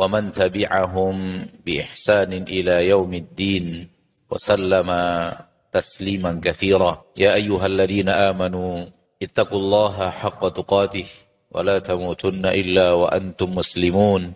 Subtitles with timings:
[0.00, 1.16] ومن تبعهم
[1.66, 3.66] بإحسان إلى يوم الدين
[4.30, 4.88] وسلم
[5.72, 7.04] تسليما كثيرا.
[7.16, 8.86] يا أيها الذين آمنوا
[9.22, 11.08] اتقوا الله حق تقاته
[11.52, 14.32] ولا تموتن إلا وأنتم مسلمون.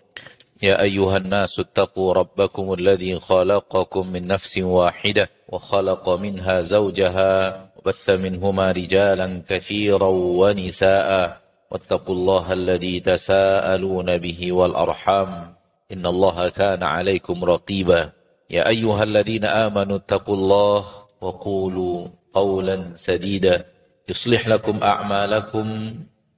[0.63, 7.33] يا أيها الناس اتقوا ربكم الذي خلقكم من نفس واحدة وخلق منها زوجها
[7.77, 10.09] وبث منهما رجالا كثيرا
[10.41, 11.44] ونساء.
[11.75, 15.55] واتقوا الله الذي تساءلون به والأرحام
[15.93, 18.11] إن الله كان عليكم رقيبا.
[18.51, 20.85] يا أيها الذين آمنوا اتقوا الله
[21.21, 23.67] وقولوا قولا سديدا.
[24.09, 25.67] يصلح لكم أعمالكم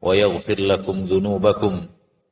[0.03, 1.87] ويغفر لكم ذنوبكم.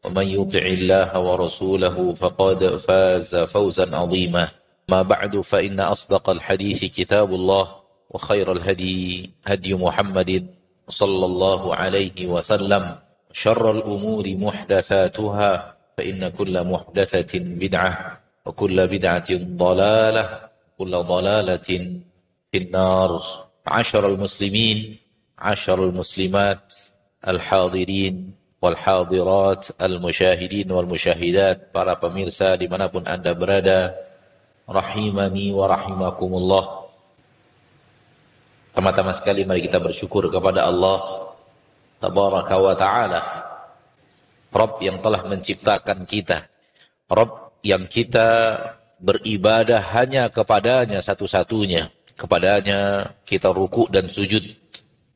[0.05, 4.49] ومن يطع الله ورسوله فقد فاز فوزا عظيما.
[4.89, 7.69] ما بعد فإن أصدق الحديث كتاب الله
[8.11, 10.47] وخير الهدي هدي محمد
[10.89, 12.85] صلى الله عليه وسلم.
[13.33, 20.25] شر الأمور محدثاتها فإن كل محدثة بدعة وكل بدعة ضلالة
[20.79, 21.69] كل ضلالة
[22.53, 23.11] في النار.
[23.67, 24.97] عشر المسلمين
[25.39, 26.75] عشر المسلمات
[27.29, 33.93] الحاضرين والحاضرات المشاهدين والمشاهدات para pemirsa dimanapun anda berada.
[34.65, 36.84] Rahimani wa rahimakumullah.
[38.75, 41.31] Pertama-tama sekali mari kita bersyukur kepada Allah
[42.03, 43.21] tabaraka wa ta'ala
[44.55, 46.47] Rob yang telah menciptakan kita.
[47.11, 48.55] Rob yang kita
[49.03, 51.91] beribadah hanya kepadanya satu-satunya.
[52.15, 54.47] Kepadanya kita ruku dan sujud.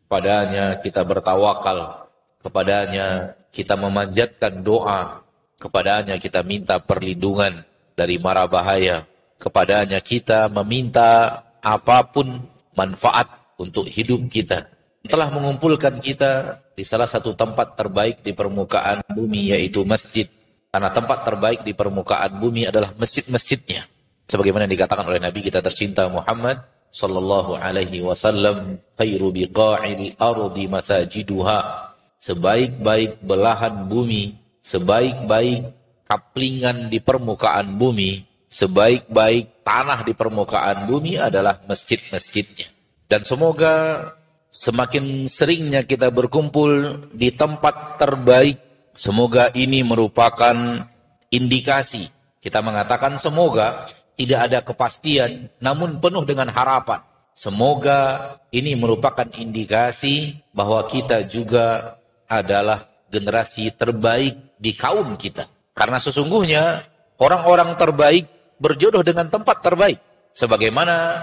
[0.07, 2.11] Kepadanya kita bertawakal.
[2.43, 5.23] Kepadanya kita memanjatkan doa.
[5.55, 7.63] Kepadanya kita minta perlindungan
[7.95, 9.07] dari mara bahaya.
[9.39, 12.43] Kepadanya kita meminta apa pun
[12.75, 14.71] manfaat untuk hidup kita
[15.05, 20.27] telah mengumpulkan kita di salah satu tempat terbaik di permukaan bumi yaitu masjid.
[20.69, 23.89] Karena tempat terbaik di permukaan bumi adalah masjid-masjidnya.
[24.29, 26.61] Sebagaimana dikatakan oleh Nabi kita tercinta Muhammad
[26.93, 31.89] sallallahu alaihi wasallam, khairu biqa'il ardi masajiduha.
[32.19, 35.73] Sebaik-baik belahan bumi, sebaik-baik
[36.05, 38.21] kaplingan di permukaan bumi,
[38.53, 42.78] sebaik-baik tanah di permukaan bumi adalah masjid-masjidnya.
[43.09, 44.05] Dan semoga
[44.53, 48.61] semakin seringnya kita berkumpul di tempat terbaik,
[48.93, 50.85] semoga ini merupakan
[51.33, 52.05] indikasi.
[52.39, 57.01] Kita mengatakan semoga tidak ada kepastian, namun penuh dengan harapan.
[57.39, 61.97] Semoga ini merupakan indikasi bahwa kita juga
[62.27, 65.49] adalah generasi terbaik di kaum kita.
[65.73, 66.83] Karena sesungguhnya
[67.23, 68.27] orang-orang terbaik
[68.59, 70.03] berjodoh dengan tempat terbaik.
[70.35, 71.23] Sebagaimana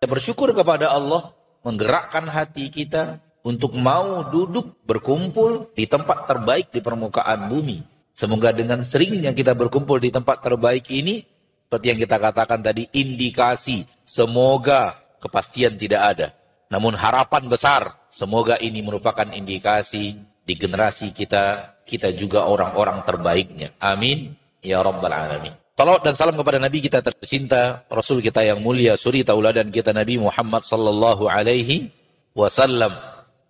[0.00, 6.80] kita bersyukur kepada Allah menggerakkan hati kita untuk mau duduk berkumpul di tempat terbaik di
[6.80, 7.84] permukaan bumi.
[8.16, 11.20] Semoga dengan seringnya kita berkumpul di tempat terbaik ini,
[11.68, 16.32] seperti yang kita katakan tadi, indikasi semoga kepastian tidak ada.
[16.72, 23.76] Namun harapan besar, semoga ini merupakan indikasi di generasi kita, kita juga orang-orang terbaiknya.
[23.76, 24.32] Amin.
[24.64, 25.59] Ya Rabbal Alamin.
[25.80, 30.20] Salawat dan salam kepada Nabi kita tercinta, Rasul kita yang mulia, suri tauladan kita Nabi
[30.20, 31.88] Muhammad sallallahu alaihi
[32.36, 32.92] wasallam.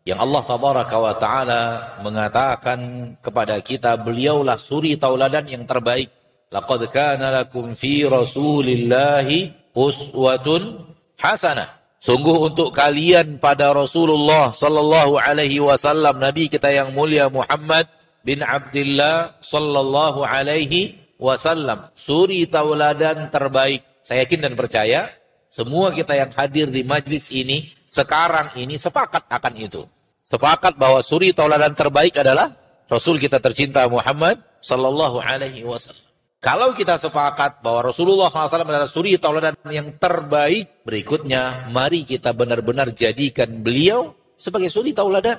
[0.06, 1.62] Yang Allah tabaraka wa taala
[2.06, 2.78] mengatakan
[3.18, 6.06] kepada kita, beliaulah suri tauladan yang terbaik.
[6.54, 10.86] Laqad kana lakum fi Rasulillahi uswatun
[11.18, 11.98] hasanah.
[11.98, 17.90] Sungguh untuk kalian pada Rasulullah sallallahu alaihi wasallam Nabi kita yang mulia Muhammad
[18.22, 23.84] bin Abdullah sallallahu alaihi wasallam, suri tauladan terbaik.
[24.00, 25.12] Saya yakin dan percaya
[25.46, 29.84] semua kita yang hadir di majlis ini sekarang ini sepakat akan itu.
[30.24, 32.50] Sepakat bahwa suri tauladan terbaik adalah
[32.88, 36.10] Rasul kita tercinta Muhammad sallallahu alaihi wasallam.
[36.40, 42.96] Kalau kita sepakat bahwa Rasulullah SAW adalah suri tauladan yang terbaik, berikutnya mari kita benar-benar
[42.96, 45.36] jadikan beliau sebagai suri tauladan.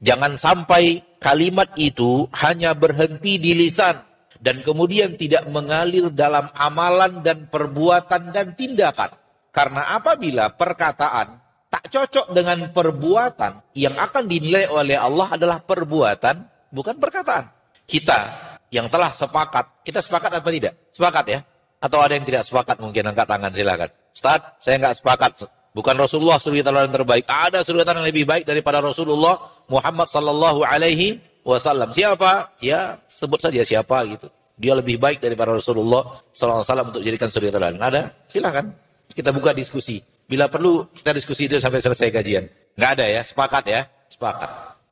[0.00, 4.00] Jangan sampai kalimat itu hanya berhenti di lisan,
[4.38, 9.10] dan kemudian tidak mengalir dalam amalan dan perbuatan dan tindakan.
[9.50, 16.96] Karena apabila perkataan tak cocok dengan perbuatan yang akan dinilai oleh Allah adalah perbuatan bukan
[16.96, 17.44] perkataan.
[17.84, 18.18] Kita
[18.72, 19.84] yang telah sepakat.
[19.84, 20.92] Kita sepakat atau tidak?
[20.92, 21.40] Sepakat ya?
[21.78, 23.90] Atau ada yang tidak sepakat mungkin angkat tangan silakan.
[24.12, 25.30] Ustaz, saya nggak sepakat.
[25.72, 27.28] Bukan Rasulullah suri yang terbaik.
[27.28, 29.38] Ada suri yang lebih baik daripada Rasulullah
[29.70, 31.88] Muhammad sallallahu alaihi wasallam.
[31.88, 32.60] Siapa?
[32.60, 34.28] Ya, sebut saja siapa gitu.
[34.58, 36.04] Dia lebih baik daripada Rasulullah
[36.34, 37.80] sallallahu alaihi wasallam untuk jadikan suri teladan.
[37.80, 38.02] Ada?
[38.28, 38.74] Silakan.
[39.16, 40.02] Kita buka diskusi.
[40.28, 42.44] Bila perlu kita diskusi itu sampai selesai kajian.
[42.76, 43.80] Nggak ada ya, sepakat ya,
[44.12, 44.50] sepakat.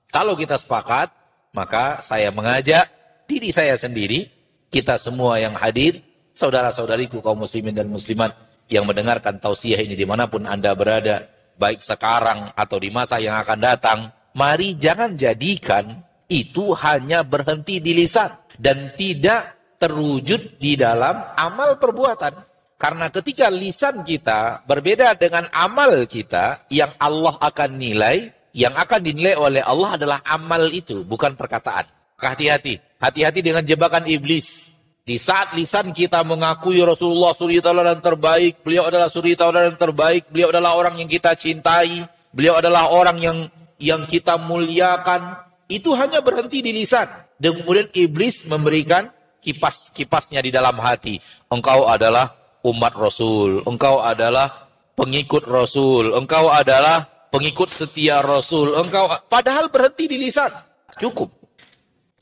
[0.08, 1.12] Kalau kita sepakat,
[1.52, 2.88] maka saya mengajak
[3.28, 4.26] diri saya sendiri,
[4.72, 6.00] kita semua yang hadir,
[6.32, 8.32] saudara-saudariku kaum muslimin dan muslimat
[8.72, 11.26] yang mendengarkan tausiah ini di mana pun Anda berada,
[11.58, 13.98] baik sekarang atau di masa yang akan datang,
[14.36, 22.34] mari jangan jadikan itu hanya berhenti di lisan dan tidak terwujud di dalam amal perbuatan.
[22.76, 29.32] Karena ketika lisan kita berbeda dengan amal kita, yang Allah akan nilai, yang akan dinilai
[29.36, 31.88] oleh Allah adalah amal itu, bukan perkataan.
[32.20, 34.76] Hati-hati, hati-hati dengan jebakan iblis.
[35.06, 40.50] Di saat lisan kita mengakui Rasulullah suri tauladan terbaik, beliau adalah suri tauladan terbaik, beliau
[40.52, 43.38] adalah orang yang kita cintai, beliau adalah orang yang
[43.78, 47.06] yang kita muliakan, itu hanya berhenti di lisan.
[47.36, 49.10] Dan kemudian iblis memberikan
[49.42, 51.20] kipas-kipasnya di dalam hati.
[51.52, 52.34] Engkau adalah
[52.66, 54.66] umat Rasul, engkau adalah
[54.98, 60.50] pengikut Rasul, engkau adalah pengikut setia Rasul, engkau padahal berhenti di lisan.
[60.96, 61.30] Cukup.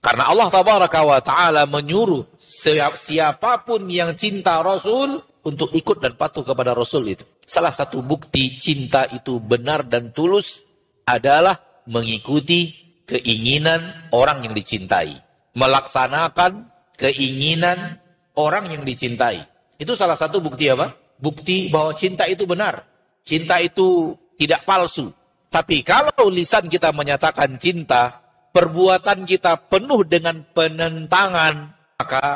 [0.05, 5.17] Karena Allah tabaraka wa taala menyuruh siapa pun yang cinta Rasul
[5.49, 7.25] untuk ikut dan patuh kepada Rasul itu.
[7.49, 10.61] Salah satu bukti cinta itu benar dan tulus
[11.08, 11.56] adalah
[11.88, 15.16] mengikuti keinginan orang yang dicintai.
[15.54, 16.68] Melaksanakan
[16.98, 18.02] keinginan
[18.34, 19.44] orang yang dicintai.
[19.78, 20.94] Itu salah satu bukti apa?
[21.18, 22.82] Bukti bahwa cinta itu benar.
[23.22, 25.10] Cinta itu tidak palsu.
[25.48, 28.18] Tapi kalau lisan kita menyatakan cinta,
[28.50, 31.54] perbuatan kita penuh dengan penentangan,
[31.94, 32.26] maka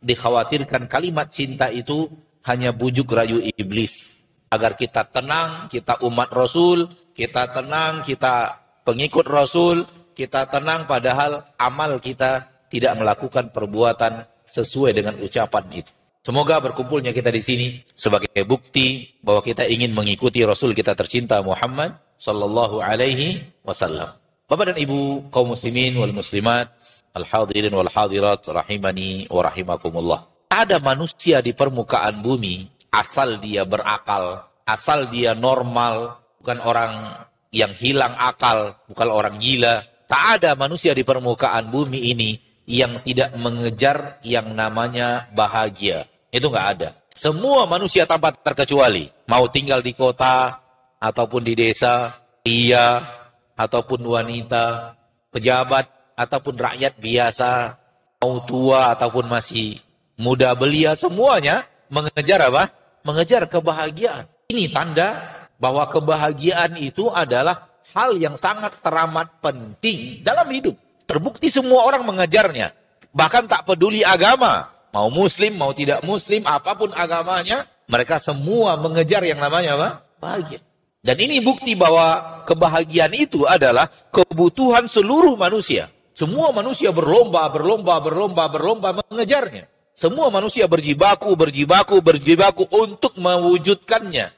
[0.00, 2.08] dikhawatirkan kalimat cinta itu
[2.48, 4.24] hanya bujuk rayu iblis.
[4.48, 8.56] Agar kita tenang, kita umat Rasul, kita tenang, kita
[8.88, 9.84] pengikut Rasul,
[10.16, 15.92] kita tenang padahal amal kita tidak melakukan perbuatan sesuai dengan ucapan itu.
[16.24, 22.00] Semoga berkumpulnya kita di sini sebagai bukti bahwa kita ingin mengikuti Rasul kita tercinta Muhammad
[22.16, 24.08] sallallahu alaihi wasallam.
[24.48, 26.72] Bapak dan Ibu kaum muslimin wal muslimat,
[27.12, 30.48] al-hadirin wal hadirat rahimani wa rahimakumullah.
[30.48, 36.92] Ada manusia di permukaan bumi asal dia berakal, asal dia normal, bukan orang
[37.52, 39.84] yang hilang akal, bukan orang gila.
[40.08, 42.30] Tak ada manusia di permukaan bumi ini
[42.68, 46.08] yang tidak mengejar yang namanya bahagia.
[46.28, 46.88] Itu nggak ada.
[47.12, 50.60] Semua manusia tanpa terkecuali, mau tinggal di kota
[51.02, 52.14] ataupun di desa,
[52.46, 53.02] dia
[53.58, 54.94] ataupun wanita,
[55.34, 57.74] pejabat ataupun rakyat biasa,
[58.22, 59.82] mau tua ataupun masih
[60.14, 62.70] muda belia, semuanya mengejar apa?
[63.02, 64.30] Mengejar kebahagiaan.
[64.48, 70.78] Ini tanda bahwa kebahagiaan itu adalah hal yang sangat teramat penting dalam hidup.
[71.04, 72.72] Terbukti semua orang mengejarnya.
[73.12, 74.70] Bahkan tak peduli agama.
[74.94, 77.68] Mau muslim, mau tidak muslim, apa pun agamanya.
[77.88, 79.88] Mereka semua mengejar yang namanya apa?
[80.20, 80.60] Bahagia.
[80.98, 85.88] Dan ini bukti bahwa kebahagiaan itu adalah kebutuhan seluruh manusia.
[86.12, 89.70] Semua manusia berlomba, berlomba, berlomba, berlomba mengejarnya.
[89.94, 94.30] Semua manusia berjibaku, berjibaku, berjibaku untuk mewujudkannya.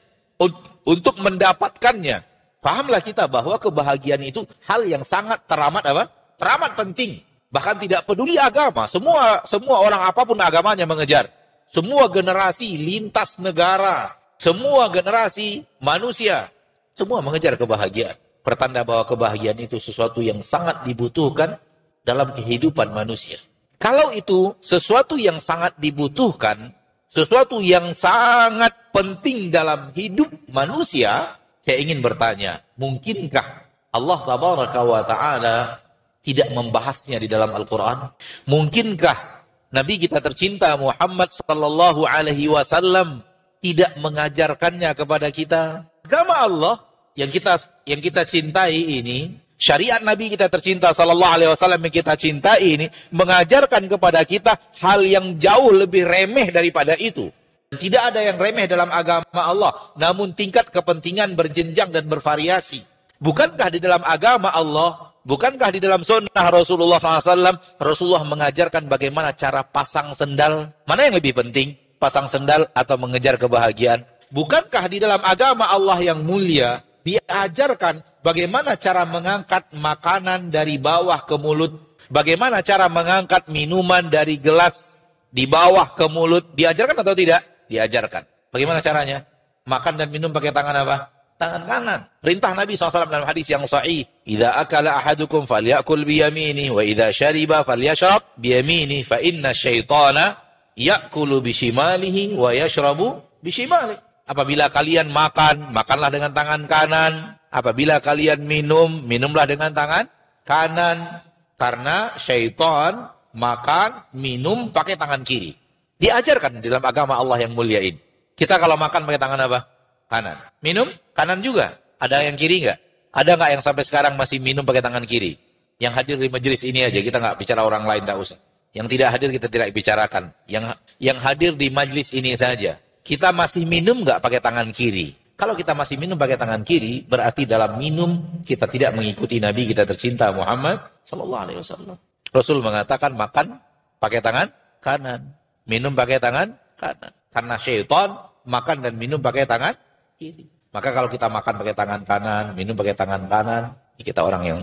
[0.87, 2.25] Untuk mendapatkannya.
[2.61, 6.03] Pahamlah kita bahwa kebahagiaan itu hal yang sangat teramat apa?
[6.37, 7.21] Teramat penting.
[7.49, 8.85] Bahkan tidak peduli agama.
[8.85, 11.29] Semua semua orang apa pun agamanya mengejar.
[11.71, 16.51] Semua generasi lintas negara, semua generasi manusia,
[16.91, 18.19] semua mengejar kebahagiaan.
[18.43, 21.55] Pertanda bahwa kebahagiaan itu sesuatu yang sangat dibutuhkan
[22.03, 23.37] dalam kehidupan manusia.
[23.79, 26.73] Kalau itu sesuatu yang sangat dibutuhkan,
[27.11, 35.75] sesuatu yang sangat penting dalam hidup manusia, saya ingin bertanya, mungkinkah Allah wa taala
[36.23, 38.15] tidak membahasnya di dalam Al-Qur'an?
[38.47, 43.23] Mungkinkah Nabi kita tercinta Muhammad sallallahu alaihi wasallam
[43.63, 45.87] tidak mengajarkannya kepada kita.
[46.03, 46.75] Agama Allah
[47.15, 47.55] yang kita
[47.87, 52.89] yang kita cintai ini, syariat Nabi kita tercinta sallallahu alaihi wasallam yang kita cintai ini
[53.13, 57.29] mengajarkan kepada kita hal yang jauh lebih remeh daripada itu.
[57.71, 62.83] Tidak ada yang remeh dalam agama Allah, namun tingkat kepentingan berjenjang dan bervariasi.
[63.21, 69.63] Bukankah di dalam agama Allah, bukankah di dalam sunnah Rasulullah SAW, Rasulullah mengajarkan bagaimana cara
[69.63, 70.73] pasang sendal?
[70.83, 71.79] Mana yang lebih penting?
[72.01, 74.01] pasang sendal atau mengejar kebahagiaan?
[74.33, 81.35] Bukankah di dalam agama Allah yang mulia diajarkan bagaimana cara mengangkat makanan dari bawah ke
[81.37, 81.97] mulut?
[82.11, 84.99] Bagaimana cara mengangkat minuman dari gelas
[85.31, 86.51] di bawah ke mulut?
[86.51, 87.41] Diajarkan atau tidak?
[87.71, 88.51] Diajarkan.
[88.51, 89.23] Bagaimana caranya?
[89.63, 91.07] Makan dan minum pakai tangan apa?
[91.39, 91.99] Tangan kanan.
[92.19, 94.05] Perintah Nabi SAW dalam hadis yang sahih.
[94.27, 100.37] Idza akala ahadukum falyakul biyamini wa idza syariba falyashrab biyamini fa inna syaitana
[100.75, 104.10] yakulu bishimalihi wa yashrabu bishimalihi.
[104.31, 107.35] Apabila kalian makan, makanlah dengan tangan kanan.
[107.51, 110.07] Apabila kalian minum, minumlah dengan tangan
[110.47, 111.19] kanan.
[111.59, 115.51] Karena syaitan makan, minum pakai tangan kiri.
[115.99, 117.99] Diajarkan di dalam agama Allah yang mulia ini.
[118.31, 119.59] Kita kalau makan pakai tangan apa?
[120.07, 120.39] Kanan.
[120.63, 121.75] Minum, kanan juga.
[121.99, 122.79] Ada yang kiri nggak?
[123.11, 125.35] Ada nggak yang sampai sekarang masih minum pakai tangan kiri?
[125.75, 128.39] Yang hadir di majelis ini aja, kita nggak bicara orang lain, tak usah.
[128.71, 130.23] Yang tidak hadir kita tidak bicarakan.
[130.47, 130.63] Yang
[131.03, 132.79] yang hadir di majelis ini saja.
[133.01, 135.17] Kita masih minum nggak pakai tangan kiri?
[135.33, 139.89] Kalau kita masih minum pakai tangan kiri, berarti dalam minum kita tidak mengikuti Nabi kita
[139.89, 141.97] tercinta Muhammad Sallallahu Alaihi Wasallam.
[142.29, 143.57] Rasul mengatakan makan
[143.97, 145.33] pakai tangan kanan,
[145.65, 147.11] minum pakai tangan kanan.
[147.33, 149.73] Karena syaitan makan dan minum pakai tangan
[150.21, 150.45] kiri.
[150.69, 153.63] Maka kalau kita makan pakai tangan kanan, minum pakai tangan kanan,
[153.97, 154.59] kita orang yang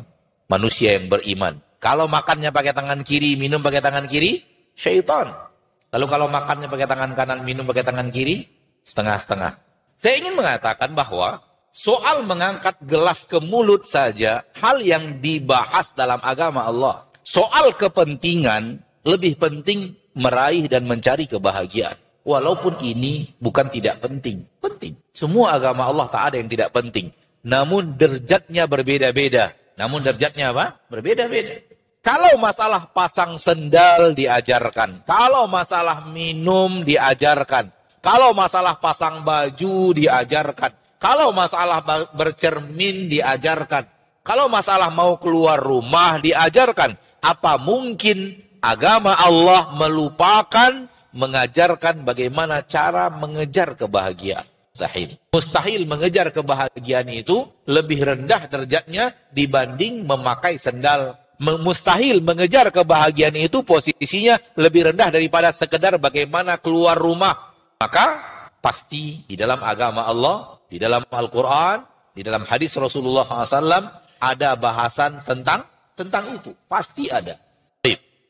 [0.46, 1.58] manusia yang beriman.
[1.78, 4.42] Kalau makannya pakai tangan kiri, minum pakai tangan kiri,
[4.78, 5.47] syaitan.
[5.88, 8.44] Lalu kalau makannya pakai tangan kanan, minum pakai tangan kiri,
[8.84, 9.52] setengah-setengah.
[9.96, 11.40] Saya ingin mengatakan bahwa
[11.72, 17.08] soal mengangkat gelas ke mulut saja hal yang dibahas dalam agama Allah.
[17.24, 21.96] Soal kepentingan lebih penting meraih dan mencari kebahagiaan.
[22.28, 24.44] Walaupun ini bukan tidak penting.
[24.60, 24.96] Penting.
[25.16, 27.08] Semua agama Allah tak ada yang tidak penting.
[27.40, 29.56] Namun derjatnya berbeda-beda.
[29.80, 30.76] Namun derjatnya apa?
[30.92, 31.67] Berbeda-beda.
[32.08, 35.04] Kalau masalah pasang sendal diajarkan.
[35.04, 37.68] Kalau masalah minum diajarkan.
[38.00, 40.72] Kalau masalah pasang baju diajarkan.
[40.96, 41.84] Kalau masalah
[42.16, 43.84] bercermin diajarkan.
[44.24, 46.96] Kalau masalah mau keluar rumah diajarkan.
[47.20, 54.48] Apa mungkin agama Allah melupakan mengajarkan bagaimana cara mengejar kebahagiaan?
[54.78, 55.10] mustahil.
[55.34, 61.18] Mustahil mengejar kebahagiaan itu lebih rendah derajatnya dibanding memakai sendal.
[61.38, 67.54] Mustahil mengejar kebahagiaan itu posisinya lebih rendah daripada sekedar bagaimana keluar rumah.
[67.78, 68.18] Maka
[68.58, 73.86] pasti di dalam agama Allah, di dalam Al-Quran, di dalam hadis Rasulullah SAW
[74.18, 75.62] ada bahasan tentang
[75.94, 76.50] tentang itu.
[76.66, 77.38] Pasti ada.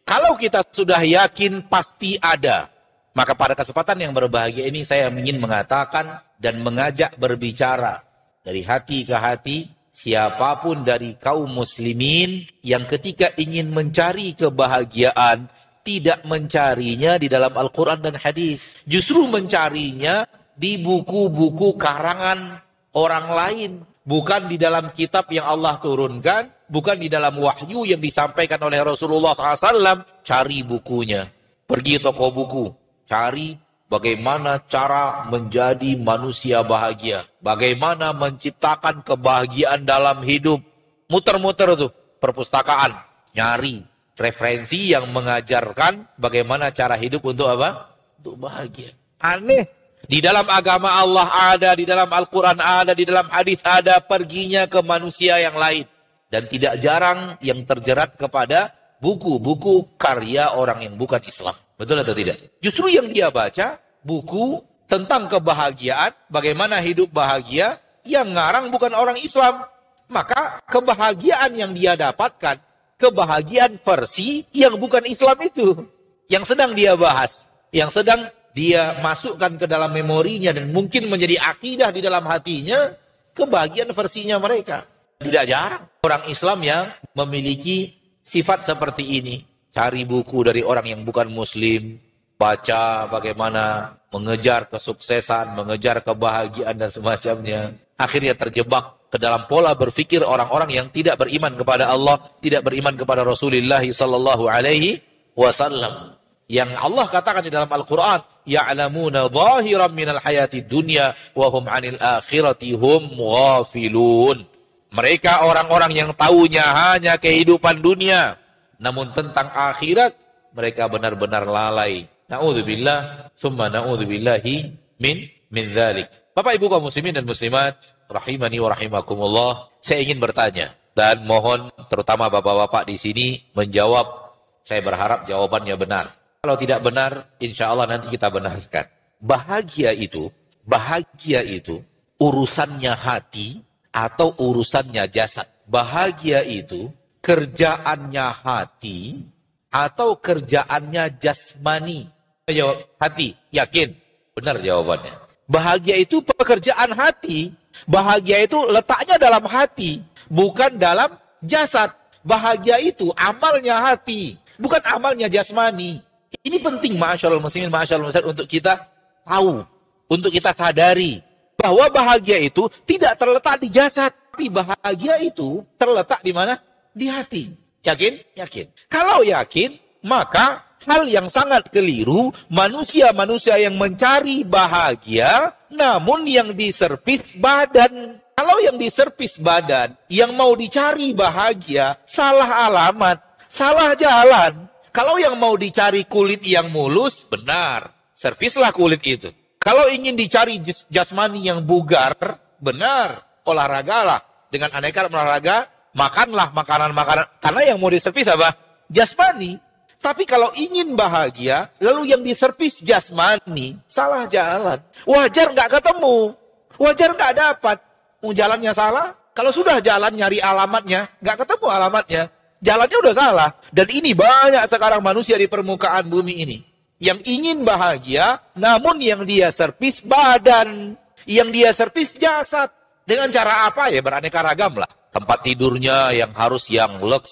[0.09, 2.73] Kalau kita sudah yakin pasti ada,
[3.13, 8.01] maka pada kesempatan yang berbahagia ini saya ingin mengatakan dan mengajak berbicara
[8.41, 9.69] dari hati ke hati
[9.99, 15.51] siapa pun dari kaum muslimin yang ketika ingin mencari kebahagiaan
[15.83, 18.79] tidak mencarinya di dalam Al-Quran dan hadis.
[18.85, 22.61] Justru mencarinya di buku-buku karangan
[22.95, 23.71] orang lain.
[24.09, 26.69] Bukan di dalam kitab yang Allah turunkan.
[26.69, 30.05] Bukan di dalam wahyu yang disampaikan oleh Rasulullah SAW.
[30.21, 31.25] Cari bukunya.
[31.65, 32.65] Pergi toko buku.
[33.09, 33.57] Cari
[33.89, 37.25] Bagaimana cara menjadi manusia bahagia?
[37.41, 40.61] Bagaimana menciptakan kebahagiaan dalam hidup?
[41.09, 41.89] Muter-muter tuh
[42.21, 42.93] perpustakaan,
[43.33, 43.81] nyari
[44.19, 47.97] referensi yang mengajarkan bagaimana cara hidup untuk apa?
[48.21, 48.93] Untuk bahagia.
[49.25, 49.65] Aneh.
[50.05, 54.79] Di dalam agama Allah ada, di dalam Al-Quran ada, di dalam hadis ada, perginya ke
[54.85, 55.89] manusia yang lain.
[56.29, 61.55] Dan tidak jarang yang terjerat kepada buku-buku karya orang yang bukan Islam.
[61.79, 62.59] Betul atau tidak?
[62.59, 69.63] Justru yang dia baca buku tentang kebahagiaan, bagaimana hidup bahagia, yang ngarang bukan orang Islam.
[70.09, 72.57] Maka kebahagiaan yang dia dapatkan,
[72.97, 75.85] kebahagiaan versi yang bukan Islam itu.
[76.33, 81.93] Yang sedang dia bahas, yang sedang dia masukkan ke dalam memorinya dan mungkin menjadi akidah
[81.93, 82.97] di dalam hatinya,
[83.37, 84.89] kebahagiaan versinya mereka.
[85.21, 87.98] Tidak jarang orang Islam yang memiliki
[88.29, 89.41] sifat seperti ini.
[89.73, 91.97] Cari buku dari orang yang bukan muslim,
[92.37, 97.61] baca bagaimana mengejar kesuksesan, mengejar kebahagiaan dan semacamnya.
[97.99, 103.25] Akhirnya terjebak ke dalam pola berfikir orang-orang yang tidak beriman kepada Allah, tidak beriman kepada
[103.25, 105.01] Rasulullah sallallahu alaihi
[105.37, 106.17] wasallam.
[106.49, 112.73] Yang Allah katakan di dalam Al-Qur'an, ya'lamuna zahiran minal hayati dunya wa hum 'anil akhirati
[112.73, 114.58] hum ghafilun.
[114.89, 118.41] Mereka orang-orang yang tahunya hanya kehidupan dunia.
[118.81, 120.17] Namun tentang akhirat,
[120.57, 122.09] mereka benar-benar lalai.
[122.29, 124.55] Na'udzubillah, summa na'udzubillahi
[125.01, 126.09] min min dhalik.
[126.33, 127.75] Bapak Ibu kaum muslimin dan muslimat,
[128.07, 129.53] rahimani wa rahimakumullah,
[129.83, 134.31] saya ingin bertanya dan mohon terutama Bapak-bapak di sini menjawab.
[134.63, 136.13] Saya berharap jawabannya benar.
[136.45, 138.85] Kalau tidak benar, insya Allah nanti kita benarkan.
[139.19, 140.29] Bahagia itu,
[140.63, 141.81] bahagia itu
[142.21, 145.47] urusannya hati atau urusannya jasad.
[145.69, 146.89] Bahagia itu
[147.21, 149.21] kerjaannya hati
[149.69, 152.09] atau kerjaannya jasmani?
[152.49, 153.37] Jawab, hati.
[153.53, 153.93] Yakin?
[154.33, 155.13] Benar jawabannya.
[155.49, 157.53] Bahagia itu pekerjaan hati.
[157.85, 161.15] Bahagia itu letaknya dalam hati, bukan dalam
[161.45, 161.95] jasad.
[162.27, 166.03] Bahagia itu amalnya hati, bukan amalnya jasmani.
[166.43, 168.83] Ini penting masyaallah muslimin masyaallah muslimin untuk kita
[169.23, 169.63] tahu,
[170.11, 171.23] untuk kita sadari
[171.69, 176.57] bahwa bahagia itu tidak terletak di jasad, tapi bahagia itu terletak di mana?
[176.97, 177.53] Di hati.
[177.85, 178.41] Yakin?
[178.41, 178.67] Yakin.
[178.89, 188.17] Kalau yakin, maka hal yang sangat keliru manusia-manusia yang mencari bahagia namun yang diservis badan.
[188.33, 193.19] Kalau yang diservis badan, yang mau dicari bahagia, salah alamat,
[193.51, 194.71] salah jalan.
[194.95, 197.91] Kalau yang mau dicari kulit yang mulus, benar.
[198.15, 199.35] Servislah kulit itu.
[199.69, 202.17] Kalau ingin dicari jasmani yang bugar,
[202.57, 203.21] benar.
[203.45, 204.49] Olahragalah.
[204.49, 207.37] Dengan aneka olahraga, makanlah makanan-makanan.
[207.37, 208.57] Karena yang mau diservis apa?
[208.89, 209.61] Jasmani.
[210.01, 214.81] Tapi kalau ingin bahagia, lalu yang diservis jasmani, salah jalan.
[215.05, 216.33] Wajar nggak ketemu.
[216.81, 217.77] Wajar nggak dapat.
[218.25, 219.13] Mau jalannya salah?
[219.37, 222.23] Kalau sudah jalan nyari alamatnya, nggak ketemu alamatnya.
[222.65, 223.51] Jalannya udah salah.
[223.69, 226.78] Dan ini banyak sekarang manusia di permukaan bumi ini.
[226.99, 230.99] Yang ingin bahagia, namun yang dia servis badan.
[231.25, 232.71] Yang dia servis jasad.
[233.07, 234.03] Dengan cara apa ya?
[234.03, 234.91] Beraneka ragam lah.
[235.15, 237.25] Tempat tidurnya yang harus yang lux,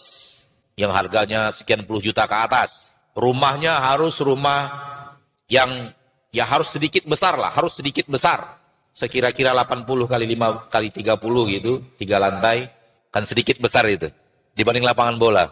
[0.78, 2.96] yang harganya sekian puluh juta ke atas.
[3.12, 4.70] Rumahnya harus rumah
[5.50, 5.90] yang
[6.30, 8.60] ya harus sedikit besar lah, harus sedikit besar.
[8.96, 12.64] Sekira-kira 80 kali 5 kali 30 gitu, tiga lantai,
[13.12, 14.08] kan sedikit besar itu
[14.56, 15.44] dibanding lapangan bola.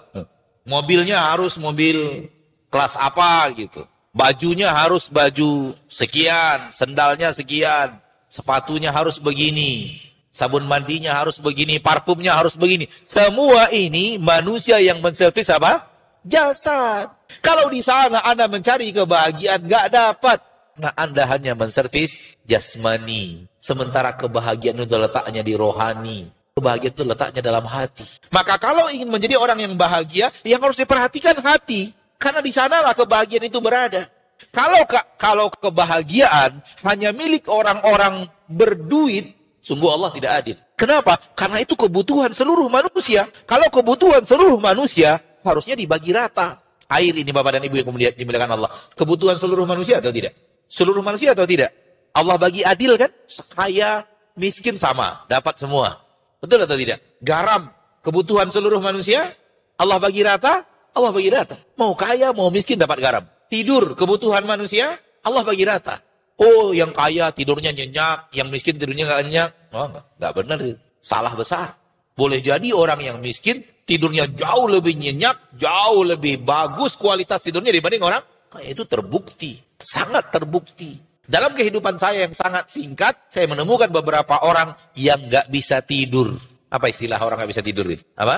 [0.65, 2.25] Mobilnya harus mobil
[2.73, 3.85] kelas apa gitu.
[4.15, 7.99] Bajunya harus baju sekian, sendalnya sekian,
[8.31, 9.99] sepatunya harus begini,
[10.31, 12.87] sabun mandinya harus begini, parfumnya harus begini.
[13.03, 15.91] Semua ini manusia yang menservis apa?
[16.23, 17.11] Jasad.
[17.43, 20.39] Kalau di sana Anda mencari kebahagiaan, nggak dapat.
[20.75, 23.47] Nah, Anda hanya menservis jasmani.
[23.59, 26.27] Sementara kebahagiaan itu letaknya di rohani.
[26.59, 28.07] Kebahagiaan itu letaknya dalam hati.
[28.35, 31.95] Maka kalau ingin menjadi orang yang bahagia, yang harus diperhatikan hati.
[32.25, 34.09] Karena di sanalah kebahagiaan itu berada.
[34.49, 34.81] Kalau
[35.21, 40.57] kalau kebahagiaan hanya milik orang-orang berduit, Sungguh Allah tidak adil.
[40.77, 41.17] Kenapa?
[41.33, 43.25] Karena itu kebutuhan seluruh manusia.
[43.49, 46.61] Kalau kebutuhan seluruh manusia, harusnya dibagi rata.
[46.93, 48.69] Air ini Bapak dan Ibu yang kemudian dimuliakan Allah.
[48.93, 50.37] Kebutuhan seluruh manusia atau tidak?
[50.69, 51.73] Seluruh manusia atau tidak?
[52.13, 53.09] Allah bagi adil kan?
[53.57, 54.05] Kaya,
[54.37, 55.25] miskin sama.
[55.33, 55.97] Dapat semua.
[56.45, 57.01] Betul atau tidak?
[57.25, 57.73] Garam,
[58.05, 59.33] kebutuhan seluruh manusia.
[59.81, 61.59] Allah bagi rata, Allah bagi rata.
[61.75, 63.25] Mau kaya, mau miskin dapat garam.
[63.51, 64.95] Tidur, kebutuhan manusia,
[65.27, 65.99] Allah bagi rata.
[66.39, 69.51] Oh, yang kaya tidurnya nyenyak, yang miskin tidurnya nggak nyenyak.
[69.75, 70.59] Oh, enggak, enggak benar.
[70.99, 71.75] Salah besar.
[72.15, 78.03] Boleh jadi orang yang miskin tidurnya jauh lebih nyenyak, jauh lebih bagus kualitas tidurnya dibanding
[78.03, 78.23] orang
[78.55, 78.71] kaya.
[78.71, 80.95] Itu terbukti, sangat terbukti.
[81.25, 86.31] Dalam kehidupan saya yang sangat singkat, saya menemukan beberapa orang yang nggak bisa tidur.
[86.71, 87.87] Apa istilah orang nggak bisa tidur?
[88.15, 88.37] Apa?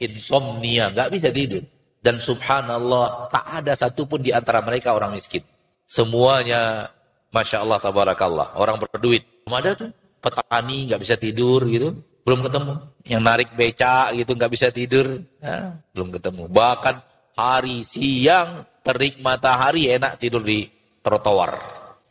[0.00, 1.62] Insomnia, nggak bisa tidur.
[2.04, 5.40] Dan subhanallah, tak ada satupun di antara mereka orang miskin.
[5.88, 6.92] Semuanya
[7.32, 8.60] Masya Allah, tabarakallah.
[8.60, 9.24] Orang berduit.
[9.48, 9.88] Belum ada tuh.
[10.20, 11.96] Petani nggak bisa tidur gitu.
[12.28, 12.72] Belum ketemu.
[13.08, 15.24] Yang narik beca gitu nggak bisa tidur.
[15.40, 16.42] Ya, belum ketemu.
[16.52, 16.94] Bahkan
[17.40, 20.68] hari siang terik matahari enak tidur di
[21.00, 21.56] trotoar.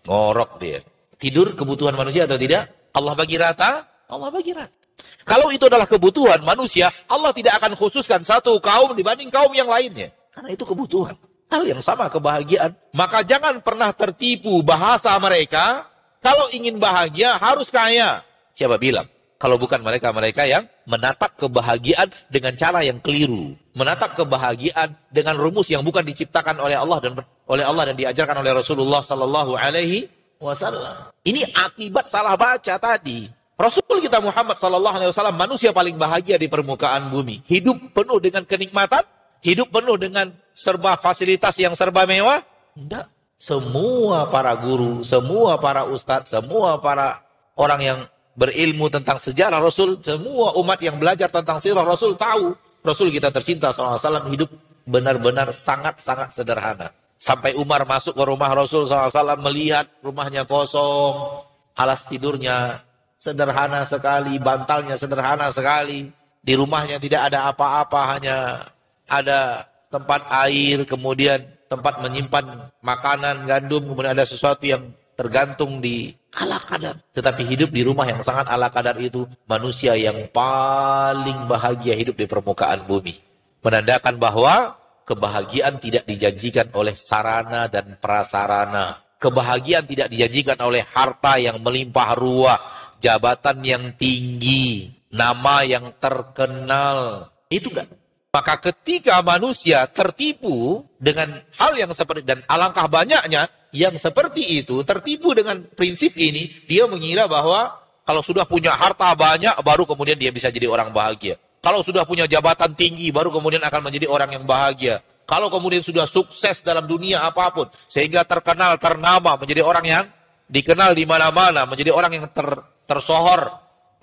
[0.09, 0.81] Ngorok dia.
[1.21, 2.91] Tidur kebutuhan manusia atau tidak?
[2.97, 3.85] Allah bagi rata?
[4.09, 4.82] Allah bagi rata.
[5.23, 10.11] Kalau itu adalah kebutuhan manusia, Allah tidak akan khususkan satu kaum dibanding kaum yang lainnya.
[10.35, 11.15] Karena itu kebutuhan.
[11.51, 12.73] Hal yang sama kebahagiaan.
[12.95, 15.85] Maka jangan pernah tertipu bahasa mereka.
[16.23, 18.23] Kalau ingin bahagia harus kaya.
[18.55, 19.05] Siapa bilang?
[19.37, 23.51] Kalau bukan mereka-mereka yang menatap kebahagiaan dengan cara yang keliru.
[23.75, 27.11] Menatap kebahagiaan dengan rumus yang bukan diciptakan oleh Allah dan
[27.51, 30.07] oleh Allah dan diajarkan oleh Rasulullah Sallallahu Alaihi
[30.39, 31.11] Wasallam.
[31.27, 33.42] Ini akibat salah baca tadi.
[33.53, 37.45] Rasul kita Muhammad Sallallahu Alaihi Wasallam manusia paling bahagia di permukaan bumi.
[37.45, 39.05] Hidup penuh dengan kenikmatan,
[39.45, 42.41] hidup penuh dengan serba fasilitas yang serba mewah?
[42.73, 43.05] Tidak.
[43.37, 47.21] Semua para guru, semua para ustadz, semua para
[47.59, 47.99] orang yang
[48.33, 53.71] berilmu tentang sejarah Rasul, semua umat yang belajar tentang sirah Rasul tahu Rasul kita tercinta
[53.71, 54.49] SAW hidup
[54.83, 56.91] benar-benar sangat-sangat sederhana.
[57.15, 61.43] Sampai Umar masuk ke rumah Rasul SAW melihat rumahnya kosong,
[61.79, 62.83] alas tidurnya
[63.23, 66.11] sederhana sekali, bantalnya sederhana sekali.
[66.43, 68.67] Di rumahnya tidak ada apa-apa, hanya
[69.07, 71.39] ada tempat air, kemudian
[71.71, 76.99] tempat menyimpan makanan, gandum, kemudian ada sesuatu yang tergantung di ala kadar.
[77.15, 82.27] Tetapi hidup di rumah yang sangat ala kadar itu manusia yang paling bahagia hidup di
[82.27, 83.15] permukaan bumi.
[83.63, 84.75] Menandakan bahwa
[85.07, 88.99] kebahagiaan tidak dijanjikan oleh sarana dan prasarana.
[89.15, 92.59] Kebahagiaan tidak dijanjikan oleh harta yang melimpah ruah,
[93.03, 97.27] jabatan yang tinggi, nama yang terkenal.
[97.51, 97.91] Itu enggak.
[98.33, 105.37] Maka ketika manusia tertipu dengan hal yang seperti dan alangkah banyaknya yang seperti itu tertipu
[105.37, 110.49] dengan prinsip ini, dia mengira bahwa kalau sudah punya harta banyak, baru kemudian dia bisa
[110.49, 111.37] jadi orang bahagia.
[111.61, 114.99] Kalau sudah punya jabatan tinggi, baru kemudian akan menjadi orang yang bahagia.
[115.23, 120.05] Kalau kemudian sudah sukses dalam dunia apa pun, sehingga terkenal, ternama, menjadi orang yang
[120.51, 123.49] dikenal di mana-mana, menjadi orang yang ter, tersohor,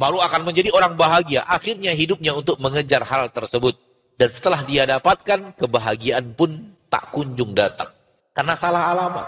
[0.01, 1.45] baru akan menjadi orang bahagia.
[1.45, 3.77] Akhirnya hidupnya untuk mengejar hal tersebut.
[4.16, 7.88] Dan setelah dia dapatkan, kebahagiaan pun tak kunjung datang.
[8.37, 9.27] Karena salah alamat.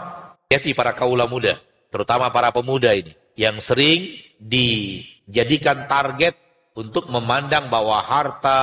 [0.53, 1.57] Hati para kaula muda,
[1.89, 6.37] terutama para pemuda ini, yang sering dijadikan target
[6.77, 8.61] untuk memandang bahwa harta,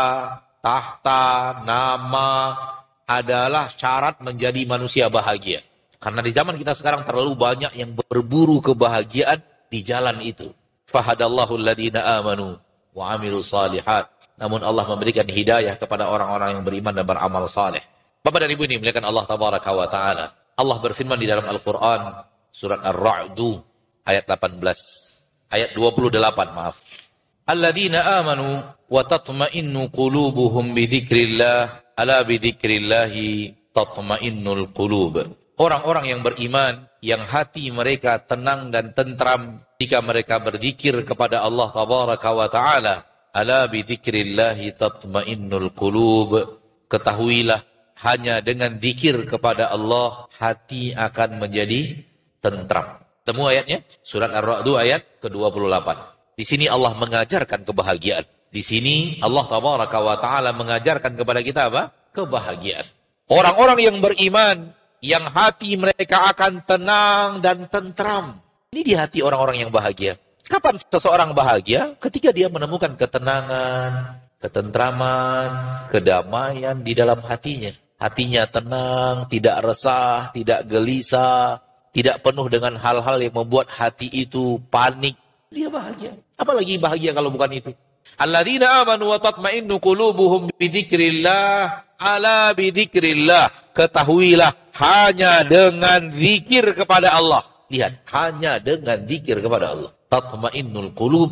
[0.61, 2.53] tahta, nama
[3.09, 5.65] adalah syarat menjadi manusia bahagia.
[5.97, 10.53] Karena di zaman kita sekarang terlalu banyak yang berburu kebahagiaan di jalan itu.
[10.89, 12.57] Fahadallahu alladhina amanu
[12.97, 14.09] wa amilu salihat.
[14.41, 17.83] Namun Allah memberikan hidayah kepada orang-orang yang beriman dan beramal saleh.
[18.19, 20.25] Bapak dan Ibu ini melihatkan Allah tabaraka wa taala.
[20.59, 22.19] Allah berfirman di dalam Al-Quran,
[22.51, 23.55] surat Ar-Ra'du,
[24.03, 24.59] ayat 18,
[25.55, 26.75] ayat 28, maaf.
[27.47, 35.23] Alladzina amanu wa tatma'innu qulubuhum bidzikrillah, ala bidzikrillahi tatma'innul qulub.
[35.59, 42.29] Orang-orang yang beriman, yang hati mereka tenang dan tentram jika mereka berzikir kepada Allah tabaraka
[42.35, 42.95] wa ta'ala.
[43.31, 46.35] Ala bidzikrillahi tatma'innul qulub.
[46.91, 47.63] Ketahuilah
[48.03, 51.95] hanya dengan zikir kepada Allah hati akan menjadi
[52.43, 52.99] tentram.
[53.23, 53.79] Temu ayatnya?
[54.03, 55.87] Surat Ar-Ra'd ayat ke-28.
[56.35, 58.27] Di sini Allah mengajarkan kebahagiaan.
[58.51, 61.93] Di sini Allah tabaraka wa taala mengajarkan kepada kita apa?
[62.11, 62.83] Kebahagiaan.
[63.31, 68.48] Orang-orang yang beriman yang hati mereka akan tenang dan tentram.
[68.69, 70.17] Ini di hati orang-orang yang bahagia.
[70.45, 71.97] Kapan seseorang bahagia?
[71.97, 75.49] Ketika dia menemukan ketenangan, ketentraman,
[75.89, 81.59] kedamaian di dalam hatinya hatinya tenang, tidak resah, tidak gelisah,
[81.91, 85.19] tidak penuh dengan hal-hal yang membuat hati itu panik,
[85.51, 86.15] dia bahagia.
[86.39, 87.71] Apalagi bahagia kalau bukan itu.
[88.15, 93.73] Alladzina amanu wa tatma'innu qulubuhum bidzikrillah ala bidzikrillah.
[93.75, 97.43] Ketahuilah hanya dengan zikir kepada Allah.
[97.69, 99.91] Lihat, hanya dengan zikir kepada Allah.
[100.09, 101.31] Tatma'innul qulub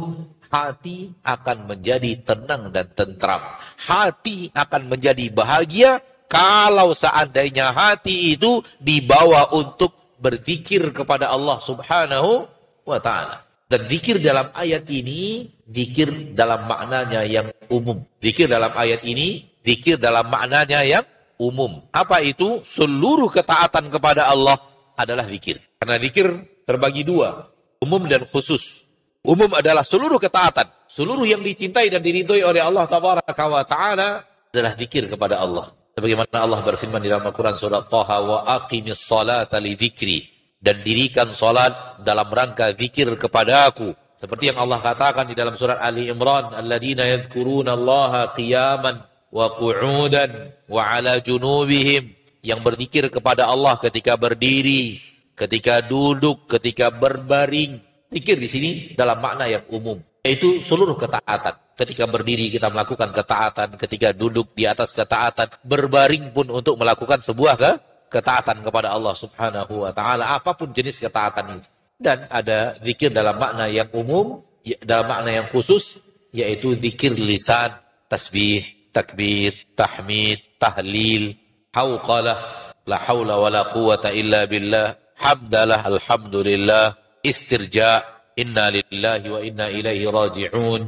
[0.53, 3.41] hati akan menjadi tenang dan tentram.
[3.89, 12.45] Hati akan menjadi bahagia kalau seandainya hati itu dibawa untuk berzikir kepada Allah Subhanahu
[12.85, 13.43] wa taala.
[13.67, 17.99] Dan zikir dalam ayat ini, zikir dalam maknanya yang umum.
[18.23, 21.03] Zikir dalam ayat ini, zikir dalam maknanya yang
[21.35, 21.83] umum.
[21.91, 22.63] Apa itu?
[22.63, 24.55] Seluruh ketaatan kepada Allah
[24.95, 25.59] adalah zikir.
[25.77, 26.27] Karena zikir
[26.65, 27.47] terbagi dua,
[27.81, 28.85] umum dan khusus.
[29.21, 34.09] Umum adalah seluruh ketaatan, seluruh yang dicintai dan diridhoi oleh Allah Taala
[34.53, 35.69] adalah zikir kepada Allah.
[35.97, 40.29] Sebagaimana Allah berfirman di dalam Al-Quran surat Taha wa aqimis salata li dhikri
[40.61, 43.93] dan dirikan salat dalam rangka zikir kepada aku.
[44.17, 48.95] Seperti yang Allah katakan di dalam surat Ali Imran, alladzina yadhkuruna Allah qiyaman
[49.29, 55.01] wa qu'udan wa ala junubihim yang berzikir kepada Allah ketika berdiri,
[55.37, 57.77] ketika duduk, ketika berbaring.
[58.09, 61.59] Zikir di sini dalam makna yang umum, yaitu seluruh ketaatan.
[61.77, 67.53] Ketika berdiri kita melakukan ketaatan, ketika duduk di atas ketaatan, berbaring pun untuk melakukan sebuah
[67.59, 67.71] ke
[68.07, 71.69] ketaatan kepada Allah Subhanahu wa taala, apa pun jenis ketaatan itu.
[71.99, 75.99] Dan ada zikir dalam makna yang umum, ya, dalam makna yang khusus,
[76.31, 77.75] yaitu zikir lisan,
[78.07, 78.63] tasbih,
[78.95, 81.35] takbir, tahmid, tahlil,
[81.75, 88.05] hauqalah, la haula wa la quwata illa billah, hamdalah, alhamdulillah, istirja,
[88.37, 90.81] inna lillahi wa inna ilaihi raji'un,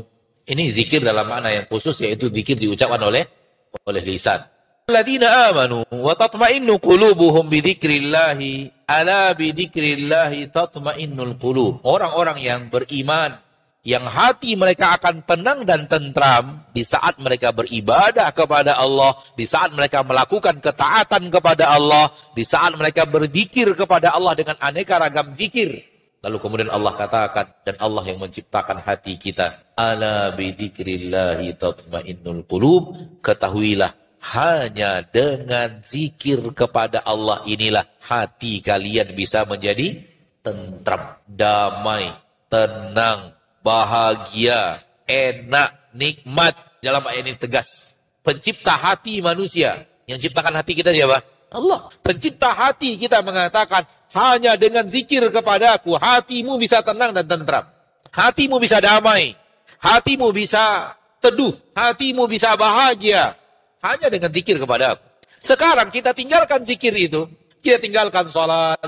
[0.50, 3.26] ini zikir dalam makna yang khusus yaitu zikir diucapkan oleh
[3.86, 4.42] oleh lisan.
[4.90, 11.86] Alladzina amanu wa tatma'innu qulubuhum bi dzikrillahi ala bi dzikrillahi tatma'innul qulub.
[11.86, 13.38] Orang-orang yang beriman
[13.88, 19.72] yang hati mereka akan tenang dan tentram di saat mereka beribadah kepada Allah, di saat
[19.72, 25.80] mereka melakukan ketaatan kepada Allah, di saat mereka berzikir kepada Allah dengan aneka ragam zikir.
[26.20, 29.72] Lalu kemudian Allah katakan dan Allah yang menciptakan hati kita.
[29.80, 32.92] Ala bidzikrillahi tatmainnul qulub.
[33.24, 33.96] Ketahuilah
[34.36, 39.96] hanya dengan zikir kepada Allah inilah hati kalian bisa menjadi
[40.44, 42.12] tentram, damai,
[42.52, 46.56] tenang, bahagia, enak, nikmat.
[46.80, 48.00] Dalam ayat ini tegas.
[48.24, 49.84] Pencipta hati manusia.
[50.08, 51.22] Yang ciptakan hati kita siapa?
[51.52, 51.90] Allah.
[52.00, 53.84] Pencipta hati kita mengatakan,
[54.16, 57.66] hanya dengan zikir kepadaku, hatimu bisa tenang dan tentram.
[58.10, 59.38] Hatimu bisa damai.
[59.80, 61.54] Hatimu bisa teduh.
[61.78, 63.38] Hatimu bisa bahagia.
[63.86, 65.04] Hanya dengan zikir kepadaku.
[65.40, 67.30] Sekarang kita tinggalkan zikir itu.
[67.60, 68.80] Kita tinggalkan sholat.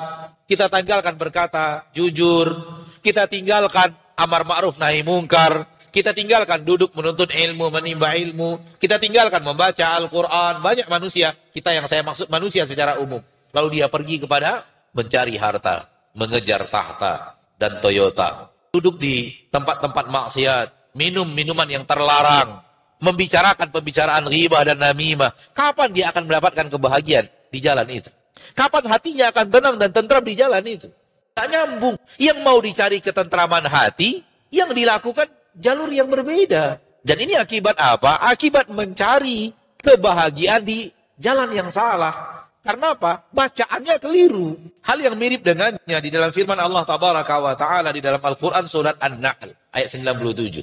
[0.48, 2.52] Kita tinggalkan berkata jujur.
[3.00, 5.66] Kita tinggalkan amar ma'ruf nahi mungkar.
[5.92, 8.80] Kita tinggalkan duduk menuntut ilmu, menimba ilmu.
[8.80, 10.64] Kita tinggalkan membaca Al-Quran.
[10.64, 13.20] Banyak manusia, kita yang saya maksud manusia secara umum.
[13.52, 14.64] Lalu dia pergi kepada
[14.96, 15.84] mencari harta,
[16.16, 18.48] mengejar tahta dan Toyota.
[18.72, 22.64] Duduk di tempat-tempat maksiat, minum minuman yang terlarang,
[23.04, 25.36] membicarakan pembicaraan ghibah dan namimah.
[25.52, 28.08] Kapan dia akan mendapatkan kebahagiaan di jalan itu?
[28.56, 30.88] Kapan hatinya akan tenang dan tentram di jalan itu?
[31.32, 31.96] Tak nyambung.
[32.20, 36.80] Yang mau dicari ketentraman hati, yang dilakukan jalur yang berbeda.
[37.02, 38.22] Dan ini akibat apa?
[38.30, 39.50] Akibat mencari
[39.82, 42.46] kebahagiaan di jalan yang salah.
[42.62, 43.26] Karena apa?
[43.34, 44.54] Bacaannya keliru.
[44.86, 49.02] Hal yang mirip dengannya di dalam firman Allah Tabaraka wa Ta'ala di dalam Al-Quran surat
[49.02, 50.62] An-Nahl ayat 97.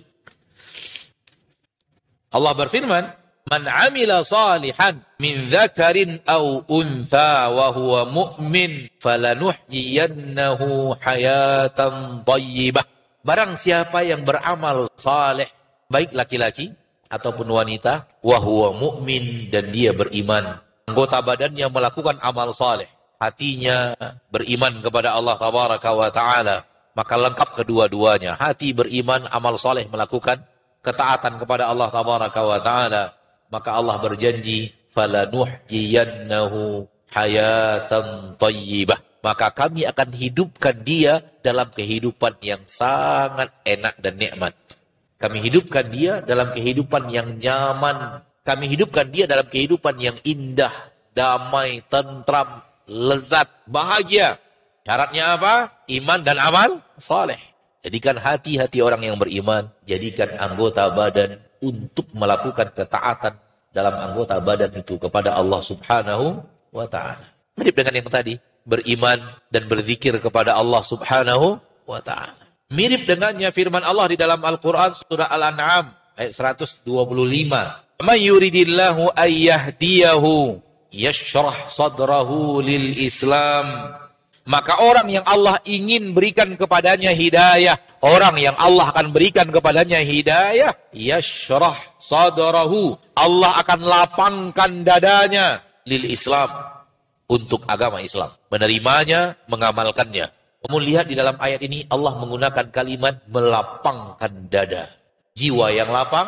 [2.29, 3.05] Allah berfirman,
[3.49, 12.85] Man amila salihan min dhakarin au untha wa huwa mu'min falanuhyiyannahu hayatan tayyibah.
[13.25, 15.49] Barang siapa yang beramal saleh,
[15.89, 16.73] baik laki-laki
[17.09, 20.61] ataupun wanita, wahwa mukmin dan dia beriman.
[20.89, 22.89] Anggota badannya melakukan amal saleh,
[23.21, 23.97] hatinya
[24.29, 26.65] beriman kepada Allah tabaraka wa taala,
[26.97, 28.37] maka lengkap kedua-duanya.
[28.37, 30.41] Hati beriman, amal saleh melakukan
[30.81, 33.18] ketaatan kepada Allah tabaraka wa taala,
[33.49, 43.51] maka Allah berjanji falanuhyiyannahu hayatan thayyibah maka kami akan hidupkan dia dalam kehidupan yang sangat
[43.67, 44.55] enak dan nikmat.
[45.19, 48.23] Kami hidupkan dia dalam kehidupan yang nyaman.
[48.47, 50.71] Kami hidupkan dia dalam kehidupan yang indah,
[51.11, 54.39] damai, tentram, lezat, bahagia.
[54.87, 55.55] Syaratnya apa?
[55.91, 57.39] Iman dan amal soleh.
[57.83, 63.35] Jadikan hati-hati orang yang beriman, jadikan anggota badan untuk melakukan ketaatan
[63.73, 66.41] dalam anggota badan itu kepada Allah Subhanahu
[66.73, 67.27] wa taala.
[67.59, 69.19] Mirip dengan yang tadi beriman
[69.49, 72.45] dan berzikir kepada Allah Subhanahu wa taala.
[72.69, 75.89] Mirip dengannya firman Allah di dalam Al-Qur'an surah Al-An'am
[76.21, 76.85] ayat 125.
[78.05, 80.61] "May yuridillahu ayyahdiyahu
[80.93, 83.97] yashrah sadrahu lil Islam."
[84.49, 90.73] Maka orang yang Allah ingin berikan kepadanya hidayah, orang yang Allah akan berikan kepadanya hidayah,
[90.97, 92.97] yashrah sadrahu.
[93.13, 96.49] Allah akan lapangkan dadanya lil Islam
[97.29, 98.33] untuk agama Islam.
[98.49, 100.33] Menerimanya, mengamalkannya.
[100.65, 104.89] Kamu lihat di dalam ayat ini Allah menggunakan kalimat melapangkan dada.
[105.37, 106.25] Jiwa yang lapang,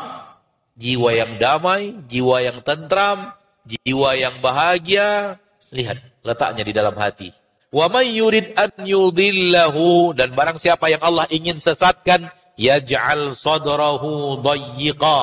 [0.77, 3.33] jiwa yang damai, jiwa yang tentram,
[3.65, 5.41] jiwa yang bahagia.
[5.73, 7.33] Lihat letaknya di dalam hati.
[7.71, 12.27] Wa may yurid an yudillahu dan barang siapa yang Allah ingin sesatkan
[12.59, 15.23] yaj'al sadrahu dayyiqa.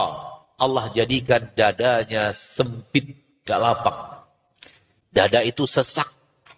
[0.56, 4.00] Allah jadikan dadanya sempit, gak lapang.
[5.12, 6.08] Dada itu sesak,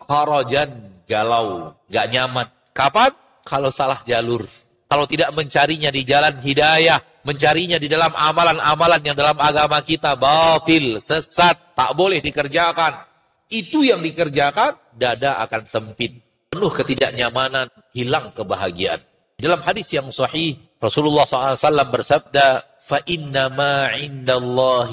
[0.06, 2.48] harajan, galau, gak nyaman.
[2.72, 3.12] Kapan?
[3.42, 4.46] Kalau salah jalur.
[4.86, 11.02] Kalau tidak mencarinya di jalan hidayah, mencarinya di dalam amalan-amalan yang dalam agama kita batil,
[11.02, 13.09] sesat, tak boleh dikerjakan
[13.49, 16.19] Itu yang dikerjakan, dada akan sempit.
[16.51, 19.03] Penuh ketidaknyamanan, hilang kebahagiaan.
[19.37, 24.93] Dalam hadis yang sahih, Rasulullah SAW bersabda, فَإِنَّ مَا عِنْدَ اللَّهِ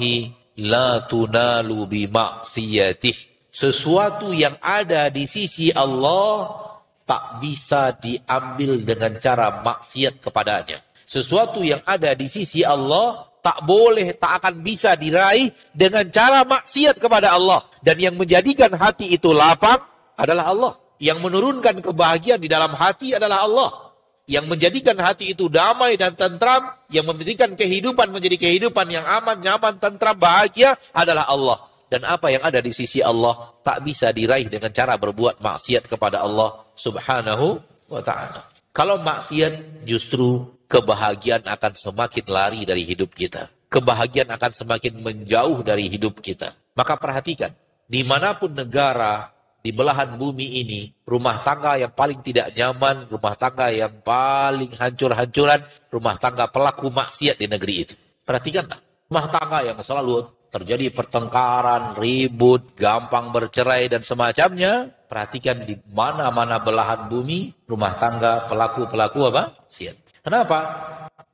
[0.58, 6.48] لَا تُنَالُ بِمَعْصِيَتِهِ sesuatu yang ada di sisi Allah
[7.04, 10.80] tak bisa diambil dengan cara maksiat kepadanya.
[11.04, 16.99] Sesuatu yang ada di sisi Allah tak boleh, tak akan bisa diraih dengan cara maksiat
[16.99, 17.63] kepada Allah.
[17.79, 19.79] Dan yang menjadikan hati itu lapang
[20.19, 20.73] adalah Allah.
[20.99, 23.71] Yang menurunkan kebahagiaan di dalam hati adalah Allah.
[24.27, 29.79] Yang menjadikan hati itu damai dan tentram, yang menjadikan kehidupan menjadi kehidupan yang aman, nyaman,
[29.79, 34.67] tentram, bahagia adalah Allah dan apa yang ada di sisi Allah tak bisa diraih dengan
[34.75, 38.43] cara berbuat maksiat kepada Allah Subhanahu wa taala.
[38.75, 43.47] Kalau maksiat justru kebahagiaan akan semakin lari dari hidup kita.
[43.67, 46.55] Kebahagiaan akan semakin menjauh dari hidup kita.
[46.75, 47.51] Maka perhatikan,
[47.87, 53.35] di mana pun negara di belahan bumi ini, rumah tangga yang paling tidak nyaman, rumah
[53.35, 55.59] tangga yang paling hancur-hancuran,
[55.91, 57.95] rumah tangga pelaku maksiat di negeri itu.
[58.23, 58.79] Perhatikanlah,
[59.11, 67.11] rumah tangga yang selalu terjadi pertengkaran, ribut, gampang bercerai dan semacamnya, perhatikan di mana-mana belahan
[67.11, 69.67] bumi, rumah tangga, pelaku-pelaku apa?
[69.67, 70.06] Siat.
[70.27, 70.59] Kenapa?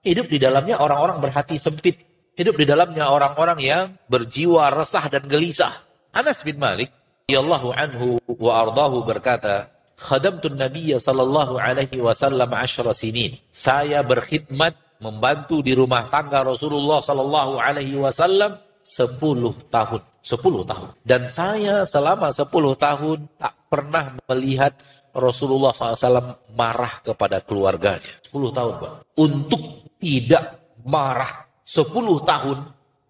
[0.05, 1.97] Hidup di dalamnya orang-orang berhati sempit.
[2.37, 5.73] Hidup di dalamnya orang-orang yang berjiwa resah dan gelisah.
[6.13, 6.93] Anas bin Malik,
[7.25, 13.33] Yallahu anhu wa ardahu berkata, Khadamtu Nabiya sallallahu alaihi wasallam asyara sinin.
[13.49, 20.01] Saya berkhidmat membantu di rumah tangga Rasulullah sallallahu alaihi wasallam 10 tahun.
[20.21, 20.89] 10 tahun.
[21.01, 22.45] Dan saya selama 10
[22.77, 24.77] tahun tak pernah melihat
[25.13, 28.17] Rasulullah SAW marah kepada keluarganya.
[28.25, 28.91] 10 tahun, Pak.
[29.17, 29.61] Untuk
[30.01, 31.85] tidak marah 10
[32.25, 32.57] tahun.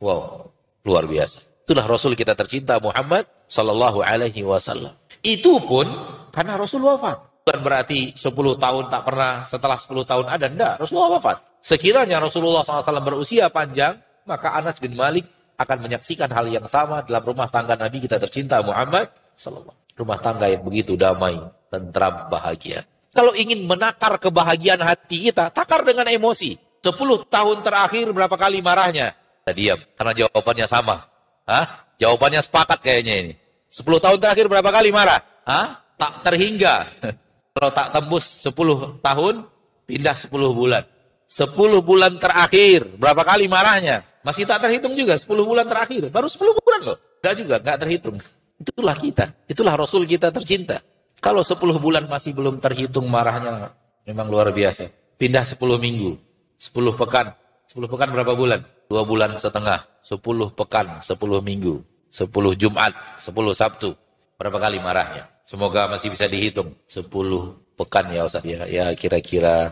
[0.03, 0.51] Wow,
[0.83, 1.63] luar biasa.
[1.63, 4.91] Itulah Rasul kita tercinta Muhammad Sallallahu Alaihi Wasallam.
[5.23, 5.87] Itu pun
[6.35, 7.47] karena Rasul wafat.
[7.47, 10.45] Bukan berarti 10 tahun tak pernah setelah 10 tahun ada.
[10.51, 11.37] Tidak, Rasulullah wafat.
[11.63, 13.95] Sekiranya Rasulullah SAW berusia panjang,
[14.27, 15.23] maka Anas bin Malik
[15.55, 19.07] akan menyaksikan hal yang sama dalam rumah tangga Nabi kita tercinta Muhammad
[19.39, 21.37] sallallahu Rumah tangga yang begitu damai,
[21.73, 22.86] tentram, bahagia.
[23.09, 26.53] Kalau ingin menakar kebahagiaan hati kita, takar dengan emosi.
[26.86, 29.17] Sepuluh tahun terakhir berapa kali marahnya?
[29.41, 31.01] Kita diam, karena jawabannya sama.
[31.49, 31.97] Hah?
[31.97, 33.33] Jawabannya sepakat kayaknya ini.
[33.69, 35.17] Sepuluh tahun terakhir berapa kali marah?
[35.49, 35.81] Hah?
[35.97, 36.86] Tak terhingga.
[37.53, 39.45] Kalau tak tembus sepuluh tahun,
[39.89, 40.86] pindah sepuluh bulan.
[41.25, 44.05] Sepuluh bulan terakhir, berapa kali marahnya?
[44.23, 46.07] Masih tak terhitung juga 10 bulan terakhir.
[46.07, 46.97] Baru 10 bulan loh.
[47.19, 48.17] Enggak juga, enggak terhitung.
[48.55, 49.25] Itulah kita.
[49.51, 50.79] Itulah Rasul kita tercinta.
[51.23, 53.71] Kalau 10 bulan masih belum terhitung marahnya,
[54.03, 54.91] memang luar biasa.
[55.15, 56.19] Pindah 10 minggu,
[56.59, 57.31] 10 pekan.
[57.71, 58.59] 10 pekan berapa bulan?
[58.91, 59.88] 2 bulan setengah.
[60.03, 60.19] 10
[60.51, 61.79] pekan, 10 minggu.
[62.12, 62.27] 10
[62.59, 62.91] Jumat,
[63.23, 63.95] 10 Sabtu.
[64.36, 65.31] Berapa kali marahnya?
[65.47, 66.75] Semoga masih bisa dihitung.
[66.91, 67.07] 10
[67.79, 68.67] pekan ya Ustaz ya.
[68.67, 69.71] Ya kira-kira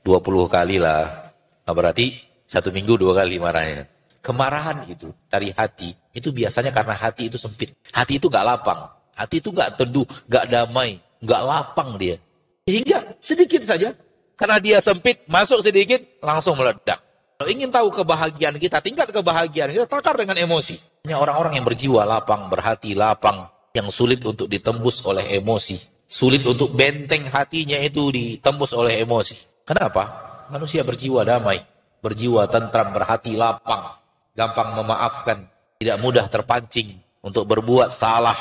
[0.00, 1.28] 20 kali lah.
[1.68, 2.16] Nah, berarti
[2.48, 3.84] satu minggu dua kali marahnya.
[4.24, 7.76] Kemarahan itu dari hati, itu biasanya karena hati itu sempit.
[7.92, 8.95] Hati itu gak lapang.
[9.16, 12.20] Hati itu gak teduh, gak damai, gak lapang dia.
[12.68, 13.96] Sehingga sedikit saja,
[14.36, 17.00] karena dia sempit, masuk sedikit, langsung meledak.
[17.36, 20.76] Kalau ingin tahu kebahagiaan kita, tingkat kebahagiaan kita, takar dengan emosi.
[21.08, 26.04] Hanya orang-orang yang berjiwa lapang, berhati lapang, yang sulit untuk ditembus oleh emosi.
[26.06, 29.64] Sulit untuk benteng hatinya itu ditembus oleh emosi.
[29.64, 30.04] Kenapa?
[30.52, 31.58] Manusia berjiwa damai
[32.06, 33.98] berjiwa tentram, berhati lapang,
[34.38, 35.38] gampang memaafkan,
[35.82, 38.38] tidak mudah terpancing untuk berbuat salah,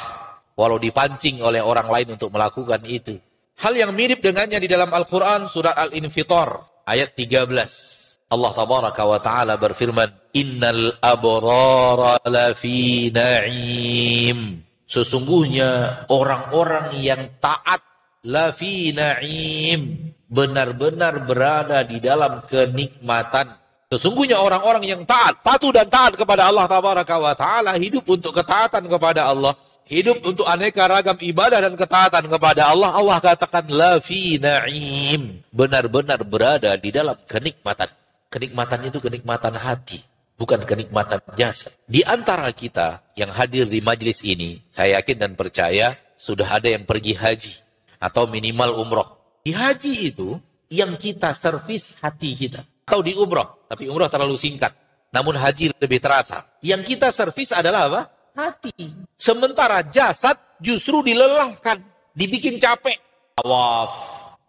[0.55, 3.19] walau dipancing oleh orang lain untuk melakukan itu.
[3.55, 8.27] Hal yang mirip dengannya di dalam Al-Quran, surat Al-Infitar, ayat 13.
[8.31, 14.59] Allah tabaraka wa ta'ala berfirman, Innal abrara lafi na'im.
[14.83, 17.79] Sesungguhnya orang-orang yang taat
[18.27, 23.55] lafi na'im benar-benar berada di dalam kenikmatan.
[23.87, 28.89] Sesungguhnya orang-orang yang taat, patuh dan taat kepada Allah Tabaraka wa Ta'ala, hidup untuk ketaatan
[28.89, 29.53] kepada Allah,
[29.85, 35.45] hidup untuk aneka ragam ibadah dan ketaatan kepada Allah, Allah katakan la fi na'im.
[35.53, 37.89] Benar-benar berada di dalam kenikmatan.
[38.29, 40.01] Kenikmatan itu kenikmatan hati,
[40.35, 41.71] bukan kenikmatan jasa.
[41.87, 46.83] Di antara kita yang hadir di majlis ini, saya yakin dan percaya sudah ada yang
[46.83, 47.53] pergi haji
[48.01, 49.07] atau minimal umroh.
[49.45, 50.35] Di haji itu
[50.67, 52.65] yang kita servis hati kita.
[52.85, 54.73] Atau di umroh, tapi umroh terlalu singkat.
[55.09, 56.43] Namun haji lebih terasa.
[56.59, 58.01] Yang kita servis adalah apa?
[58.35, 58.91] Hati.
[59.15, 61.79] Sementara jasad justru dilelahkan.
[62.11, 62.99] Dibikin capek.
[63.39, 63.91] Tawaf.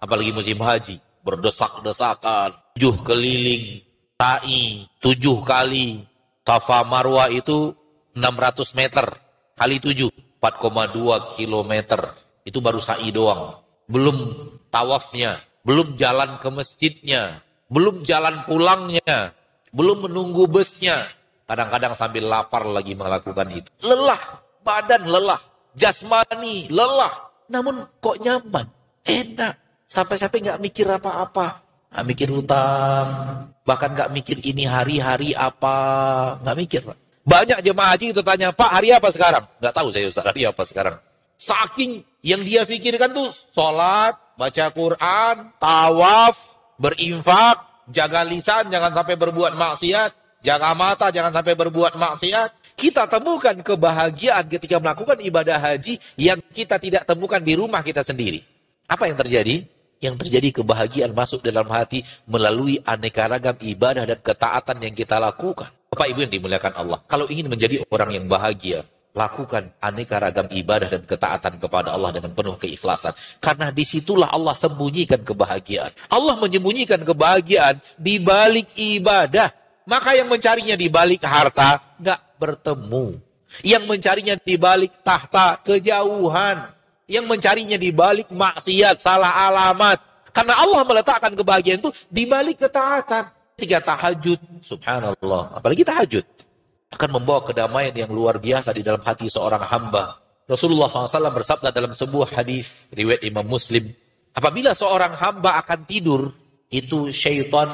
[0.02, 0.98] Apalagi musim haji.
[1.22, 2.54] Berdesak-desakan.
[2.74, 3.80] Tujuh keliling.
[4.18, 4.90] Ta'i.
[4.98, 6.02] Tujuh kali.
[6.42, 7.74] Safa Marwa itu
[8.14, 9.06] 600 meter.
[9.54, 10.10] Kali tujuh.
[10.42, 12.00] 4,2 kilometer.
[12.46, 13.58] Itu baru sa'i doang.
[13.90, 14.34] Belum
[14.70, 19.34] tawafnya, belum jalan ke masjidnya, belum jalan pulangnya,
[19.74, 21.06] belum menunggu busnya.
[21.46, 23.70] Kadang-kadang sambil lapar lagi melakukan itu.
[23.86, 24.18] Lelah,
[24.66, 25.38] badan lelah,
[25.78, 27.30] jasmani lelah.
[27.46, 28.66] Namun kok nyaman,
[29.06, 29.54] enak.
[29.86, 31.62] Sampai-sampai nggak mikir apa-apa.
[31.94, 33.08] Nggak mikir utang,
[33.62, 35.78] bahkan nggak mikir ini hari-hari apa,
[36.42, 36.82] nggak mikir.
[37.22, 39.46] Banyak jemaah haji itu tanya, Pak hari apa sekarang?
[39.62, 40.98] Nggak tahu saya Ustaz, hari apa sekarang.
[41.38, 46.36] Saking yang dia pikirkan tuh sholat, baca Quran, tawaf,
[46.74, 52.78] berinfak, jaga lisan, jangan sampai berbuat maksiat, jaga mata, jangan sampai berbuat maksiat.
[52.78, 58.38] Kita temukan kebahagiaan ketika melakukan ibadah haji yang kita tidak temukan di rumah kita sendiri.
[58.86, 59.66] Apa yang terjadi?
[59.98, 65.72] Yang terjadi kebahagiaan masuk dalam hati melalui aneka ragam ibadah dan ketaatan yang kita lakukan.
[65.90, 67.00] Bapak Ibu yang dimuliakan Allah.
[67.08, 68.84] Kalau ingin menjadi orang yang bahagia,
[69.16, 73.16] lakukan aneka ragam ibadah dan ketaatan kepada Allah dengan penuh keikhlasan.
[73.40, 76.12] Karena di situlah Allah sembunyikan kebahagiaan.
[76.12, 79.48] Allah menyembunyikan kebahagiaan di balik ibadah.
[79.86, 83.22] Maka yang mencarinya di balik harta, nggak bertemu.
[83.62, 86.74] Yang mencarinya di balik tahta kejauhan.
[87.06, 90.02] Yang mencarinya di balik maksiat, salah alamat.
[90.34, 93.30] Karena Allah meletakkan kebahagiaan itu di balik ketaatan.
[93.56, 95.56] Tiga tahajud, subhanallah.
[95.56, 96.26] Apalagi tahajud.
[96.90, 100.18] Akan membawa kedamaian yang luar biasa di dalam hati seorang hamba.
[100.46, 103.90] Rasulullah SAW bersabda dalam sebuah hadis riwayat Imam Muslim.
[104.36, 106.30] Apabila seorang hamba akan tidur,
[106.68, 107.66] itu syaitan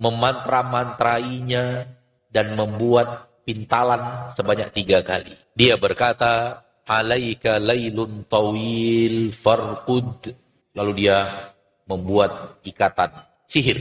[0.00, 1.84] memantra-mantrainya
[2.32, 5.36] dan membuat pintalan sebanyak tiga kali.
[5.52, 10.32] Dia berkata, alaika laylun tawil farqud.
[10.74, 11.50] Lalu dia
[11.84, 13.10] membuat ikatan,
[13.44, 13.78] sihir.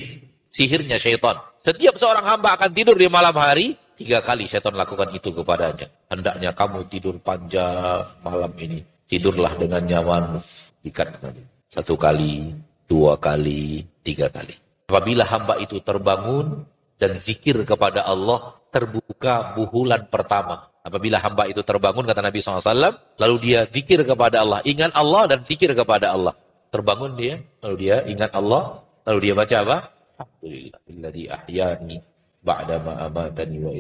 [0.50, 1.38] Sihirnya syaitan.
[1.62, 5.86] Setiap seorang hamba akan tidur di malam hari, tiga kali syaitan lakukan itu kepadanya.
[6.10, 8.82] Hendaknya kamu tidur panjang malam ini.
[9.06, 10.42] Tidurlah dengan nyaman.
[10.80, 11.22] Ikat
[11.70, 12.50] Satu kali,
[12.90, 14.69] dua kali, tiga kali.
[14.90, 16.66] Apabila hamba itu terbangun
[16.98, 20.66] dan zikir kepada Allah, terbuka buhulan pertama.
[20.82, 24.66] Apabila hamba itu terbangun, kata Nabi SAW, lalu dia zikir kepada Allah.
[24.66, 26.34] Ingat Allah dan zikir kepada Allah.
[26.74, 29.78] Terbangun dia, lalu dia ingat Allah, lalu dia baca apa?
[30.18, 31.98] Alhamdulillah, ahyani
[32.42, 33.72] ba'da ma'amatani wa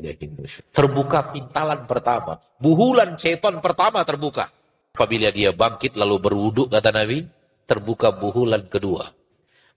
[0.69, 2.37] Terbuka pintalan pertama.
[2.61, 4.45] Buhulan setan pertama terbuka.
[4.93, 7.25] Apabila dia bangkit lalu berwuduk, kata Nabi,
[7.65, 9.18] terbuka buhulan kedua.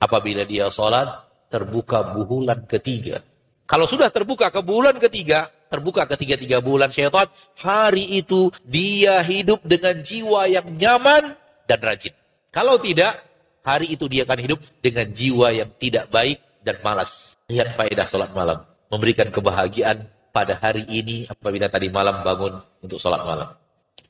[0.03, 1.07] Apabila dia sholat,
[1.47, 3.23] terbuka bulan ketiga.
[3.71, 7.31] Kalau sudah terbuka ke bulan ketiga, terbuka ketiga-tiga bulan syaitan,
[7.63, 11.39] hari itu dia hidup dengan jiwa yang nyaman
[11.71, 12.11] dan rajin.
[12.51, 13.23] Kalau tidak,
[13.63, 17.39] hari itu dia akan hidup dengan jiwa yang tidak baik dan malas.
[17.47, 18.59] Lihat faedah sholat malam.
[18.91, 20.03] Memberikan kebahagiaan
[20.35, 23.55] pada hari ini apabila tadi malam bangun untuk sholat malam.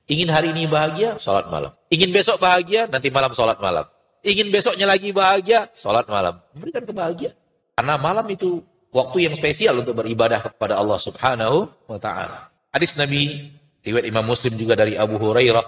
[0.09, 1.70] Ingin hari ini bahagia, sholat malam.
[1.93, 3.91] Ingin besok bahagia, nanti malam sholat malam
[4.22, 6.38] ingin besoknya lagi bahagia, sholat malam.
[6.54, 7.36] Memberikan kebahagiaan.
[7.76, 8.62] Karena malam itu
[8.94, 12.52] waktu yang spesial untuk beribadah kepada Allah subhanahu wa ta'ala.
[12.72, 13.52] Hadis Nabi,
[13.82, 15.66] riwayat Imam Muslim juga dari Abu Hurairah,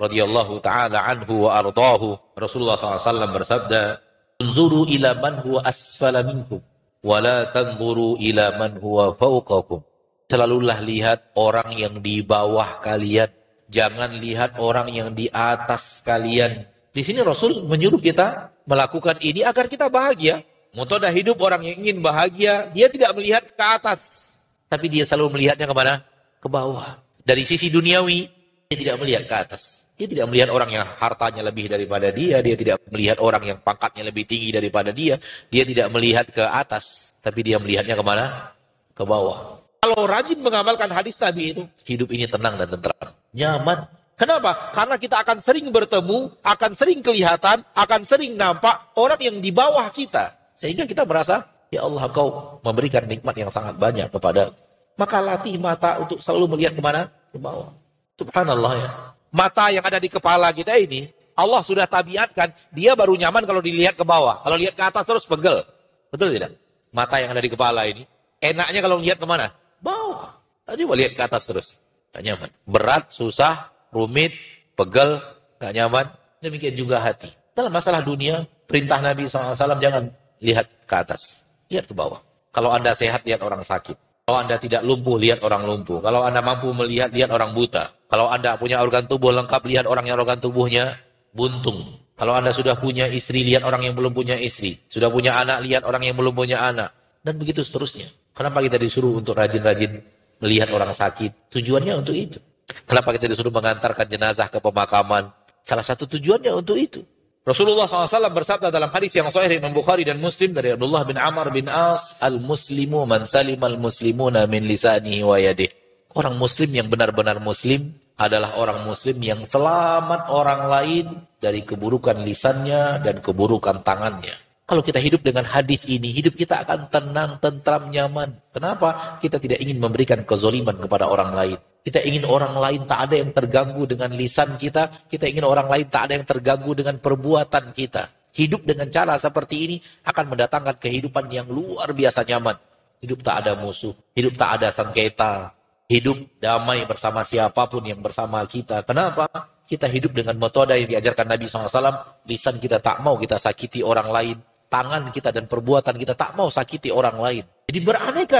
[0.00, 2.34] radhiyallahu ta'ala anhu wa ardahu.
[2.34, 4.00] Rasulullah SAW bersabda,
[4.42, 6.58] Unzuru ila man huwa asfala minkum,
[7.04, 9.84] wa la tanzuru ila man huwa fauqakum.
[10.26, 13.28] Selalulah lihat orang yang di bawah kalian,
[13.68, 16.71] jangan lihat orang yang di atas kalian.
[16.92, 20.44] Di sini Rasul menyuruh kita melakukan ini agar kita bahagia.
[20.72, 24.32] Metoda hidup orang yang ingin bahagia, dia tidak melihat ke atas.
[24.68, 26.00] Tapi dia selalu melihatnya ke mana?
[26.40, 26.96] Ke bawah.
[27.20, 28.24] Dari sisi duniawi,
[28.72, 29.84] dia tidak melihat ke atas.
[30.00, 32.40] Dia tidak melihat orang yang hartanya lebih daripada dia.
[32.40, 35.20] Dia tidak melihat orang yang pangkatnya lebih tinggi daripada dia.
[35.52, 37.12] Dia tidak melihat ke atas.
[37.20, 38.56] Tapi dia melihatnya ke mana?
[38.96, 39.60] Ke bawah.
[39.84, 43.12] Kalau rajin mengamalkan hadis Nabi itu, hidup ini tenang dan tentram.
[43.36, 43.78] Nyaman,
[44.22, 44.70] Kenapa?
[44.70, 49.90] Karena kita akan sering bertemu, akan sering kelihatan, akan sering nampak orang yang di bawah
[49.90, 50.30] kita.
[50.54, 51.42] Sehingga kita merasa,
[51.74, 54.54] ya Allah kau memberikan nikmat yang sangat banyak kepada.
[54.94, 57.10] Maka latih mata untuk selalu melihat ke mana?
[57.34, 57.74] Ke bawah.
[58.14, 58.88] Subhanallah ya.
[59.34, 63.98] Mata yang ada di kepala kita ini, Allah sudah tabiatkan, dia baru nyaman kalau dilihat
[63.98, 64.38] ke bawah.
[64.46, 65.66] Kalau lihat ke atas terus pegel.
[66.14, 66.54] Betul tidak?
[66.94, 68.06] Mata yang ada di kepala ini.
[68.38, 69.50] Enaknya kalau lihat ke mana?
[69.82, 70.30] Bawah.
[70.62, 71.74] Tadi mau lihat ke atas terus.
[72.14, 72.52] Gak nyaman.
[72.68, 74.32] Berat, susah, rumit,
[74.74, 75.20] pegel,
[75.60, 76.08] gak nyaman.
[76.42, 77.30] Demikian juga hati.
[77.52, 80.08] Dalam masalah dunia, perintah Nabi SAW jangan
[80.42, 81.46] lihat ke atas.
[81.68, 82.18] Lihat ke bawah.
[82.50, 84.26] Kalau Anda sehat, lihat orang sakit.
[84.26, 86.00] Kalau Anda tidak lumpuh, lihat orang lumpuh.
[86.00, 87.92] Kalau Anda mampu melihat, lihat orang buta.
[88.08, 90.96] Kalau Anda punya organ tubuh lengkap, lihat orang yang organ tubuhnya
[91.32, 92.00] buntung.
[92.16, 94.78] Kalau Anda sudah punya istri, lihat orang yang belum punya istri.
[94.86, 96.92] Sudah punya anak, lihat orang yang belum punya anak.
[97.24, 98.06] Dan begitu seterusnya.
[98.32, 99.98] Kenapa kita disuruh untuk rajin-rajin
[100.38, 101.50] melihat orang sakit?
[101.50, 102.38] Tujuannya untuk itu.
[102.84, 105.30] Kenapa kita disuruh mengantarkan jenazah ke pemakaman?
[105.62, 107.00] Salah satu tujuannya untuk itu.
[107.42, 111.50] Rasulullah SAW bersabda dalam hadis yang sahih Imam Bukhari dan Muslim dari Abdullah bin Amr
[111.50, 115.66] bin As, Al-Muslimu man salim al-muslimuna min lisanihi wa yadih.
[116.12, 121.06] Orang muslim yang benar-benar muslim adalah orang muslim yang selamat orang lain
[121.40, 124.36] dari keburukan lisannya dan keburukan tangannya.
[124.68, 128.38] Kalau kita hidup dengan hadis ini, hidup kita akan tenang, tentram, nyaman.
[128.54, 129.18] Kenapa?
[129.18, 131.58] Kita tidak ingin memberikan kezoliman kepada orang lain.
[131.82, 135.10] Kita ingin orang lain tak ada yang terganggu dengan lisan kita.
[135.10, 138.06] Kita ingin orang lain tak ada yang terganggu dengan perbuatan kita.
[138.32, 139.76] Hidup dengan cara seperti ini
[140.06, 142.54] akan mendatangkan kehidupan yang luar biasa nyaman.
[143.02, 143.92] Hidup tak ada musuh.
[144.14, 145.50] Hidup tak ada sengketa.
[145.90, 148.86] Hidup damai bersama siapa pun yang bersama kita.
[148.86, 149.26] Kenapa?
[149.66, 152.22] Kita hidup dengan metode yang diajarkan Nabi SAW.
[152.30, 154.38] Lisan kita tak mau kita sakiti orang lain.
[154.70, 157.44] Tangan kita dan perbuatan kita tak mau sakiti orang lain.
[157.68, 158.38] Jadi beraneka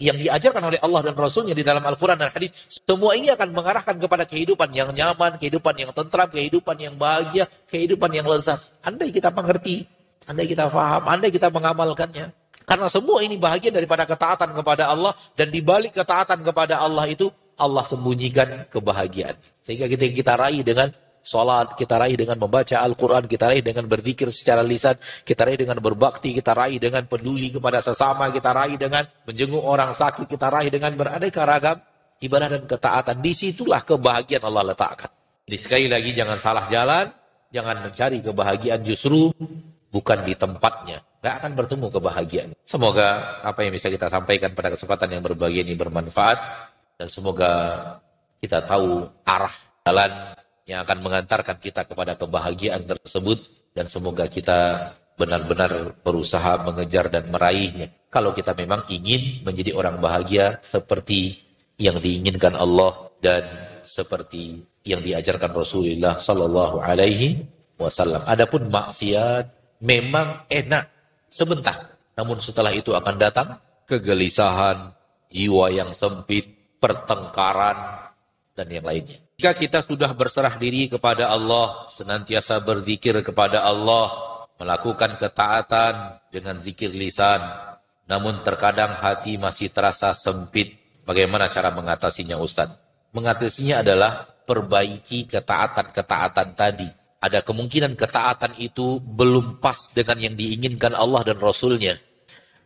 [0.00, 4.00] yang diajarkan oleh Allah dan Rasulnya di dalam Al-Quran dan Hadis, semua ini akan mengarahkan
[4.00, 8.56] kepada kehidupan yang nyaman, kehidupan yang tentram, kehidupan yang bahagia, kehidupan yang lezat.
[8.80, 9.84] Andai kita mengerti,
[10.24, 12.32] andai kita faham, andai kita mengamalkannya.
[12.64, 17.28] Karena semua ini bahagian daripada ketaatan kepada Allah dan dibalik ketaatan kepada Allah itu
[17.60, 19.36] Allah sembunyikan kebahagiaan.
[19.60, 20.88] Sehingga kita kita raih dengan
[21.30, 25.78] Salat kita raih dengan membaca Al-Quran, kita raih dengan berzikir secara lisan, kita raih dengan
[25.78, 30.74] berbakti, kita raih dengan peduli kepada sesama, kita raih dengan menjenguk orang sakit, kita raih
[30.74, 31.78] dengan beraneka ragam
[32.18, 33.22] ibadah dan ketaatan.
[33.22, 35.06] Di situlah kebahagiaan Allah letakkan.
[35.46, 37.06] Jadi sekali lagi jangan salah jalan,
[37.54, 39.30] jangan mencari kebahagiaan justru
[39.94, 40.98] bukan di tempatnya.
[41.22, 42.50] Gak akan bertemu kebahagiaan.
[42.66, 46.38] Semoga apa yang bisa kita sampaikan pada kesempatan yang berbahagia ini bermanfaat.
[46.98, 47.52] Dan semoga
[48.42, 49.54] kita tahu arah
[49.86, 50.39] jalan
[50.70, 53.42] yang akan mengantarkan kita kepada kebahagiaan tersebut
[53.74, 57.90] dan semoga kita benar-benar berusaha mengejar dan meraihnya.
[58.06, 61.42] Kalau kita memang ingin menjadi orang bahagia seperti
[61.74, 63.42] yang diinginkan Allah dan
[63.82, 67.42] seperti yang diajarkan Rasulullah Sallallahu Alaihi
[67.76, 68.22] Wasallam.
[68.24, 70.86] Adapun maksiat memang enak
[71.26, 73.48] sebentar, namun setelah itu akan datang
[73.90, 74.94] kegelisahan,
[75.28, 76.46] jiwa yang sempit,
[76.78, 78.08] pertengkaran,
[78.56, 79.20] dan yang lainnya.
[79.40, 84.12] Jika kita sudah berserah diri kepada Allah, senantiasa berzikir kepada Allah,
[84.60, 87.40] melakukan ketaatan dengan zikir lisan,
[88.04, 90.76] namun terkadang hati masih terasa sempit,
[91.08, 92.68] bagaimana cara mengatasinya Ustaz?
[93.16, 96.92] Mengatasinya adalah perbaiki ketaatan-ketaatan tadi.
[97.24, 101.96] Ada kemungkinan ketaatan itu belum pas dengan yang diinginkan Allah dan Rasulnya.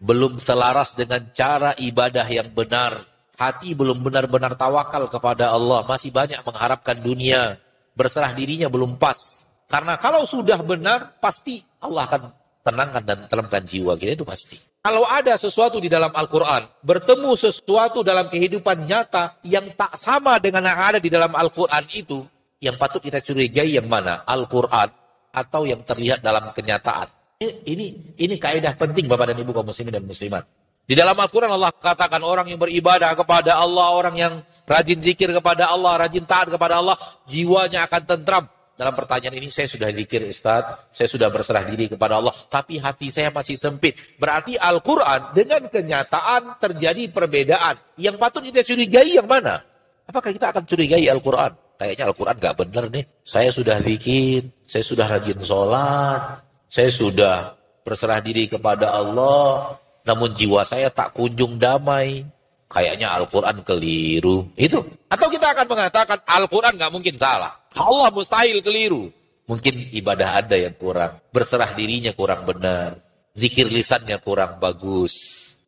[0.03, 6.39] Belum selaras dengan cara ibadah yang benar hati belum benar-benar tawakal kepada Allah, masih banyak
[6.43, 7.59] mengharapkan dunia,
[7.95, 9.47] berserah dirinya belum pas.
[9.67, 12.23] Karena kalau sudah benar, pasti Allah akan
[12.65, 14.57] tenangkan dan tenangkan jiwa kita itu pasti.
[14.85, 20.61] Kalau ada sesuatu di dalam Al-Quran, bertemu sesuatu dalam kehidupan nyata yang tak sama dengan
[20.69, 22.21] yang ada di dalam Al-Quran itu,
[22.61, 24.29] yang patut kita curigai yang mana?
[24.29, 24.93] Al-Quran
[25.33, 27.09] atau yang terlihat dalam kenyataan.
[27.41, 27.87] Ini, ini,
[28.21, 30.45] ini kaidah penting Bapak dan Ibu kaum muslimin dan muslimat.
[30.85, 34.35] Di dalam Al-Quran Allah katakan orang yang beribadah kepada Allah, orang yang
[34.69, 38.45] rajin zikir kepada Allah, rajin taat kepada Allah, jiwanya akan tentram.
[38.75, 43.09] Dalam pertanyaan ini saya sudah zikir Ustaz, saya sudah berserah diri kepada Allah, tapi hati
[43.09, 43.97] saya masih sempit.
[44.21, 47.81] Berarti Al-Quran dengan kenyataan terjadi perbedaan.
[47.97, 49.63] Yang patut kita curigai yang mana?
[50.05, 51.55] Apakah kita akan curigai Al-Quran?
[51.81, 53.05] Kayaknya Al-Quran gak benar nih.
[53.25, 57.57] Saya sudah zikir, saya sudah rajin sholat, saya sudah
[57.87, 62.25] berserah diri kepada Allah, namun jiwa saya tak kunjung damai.
[62.69, 64.51] Kayaknya Al-Quran keliru.
[64.59, 64.83] Itu.
[65.07, 67.55] Atau kita akan mengatakan Al-Quran nggak mungkin salah.
[67.77, 69.09] Allah mustahil keliru.
[69.45, 71.21] Mungkin ibadah ada yang kurang.
[71.29, 72.97] Berserah dirinya kurang benar.
[73.37, 75.15] Zikir lisannya kurang bagus.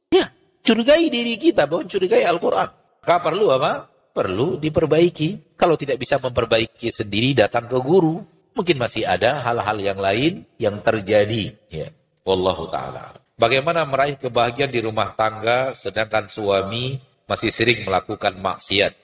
[0.08, 0.32] Ya,
[0.64, 2.68] curigai diri kita, bahwa curigai Al-Quran.
[3.04, 3.86] Gak perlu apa?
[4.16, 5.58] Perlu diperbaiki.
[5.60, 8.22] Kalau tidak bisa memperbaiki sendiri, datang ke guru.
[8.56, 11.52] Mungkin masih ada hal-hal yang lain yang terjadi.
[11.68, 11.92] Ya.
[12.24, 13.25] Wallahu ta'ala.
[13.36, 16.96] Bagaimana meraih kebahagiaan di rumah tangga sedangkan suami
[17.28, 18.96] masih sering melakukan maksiat?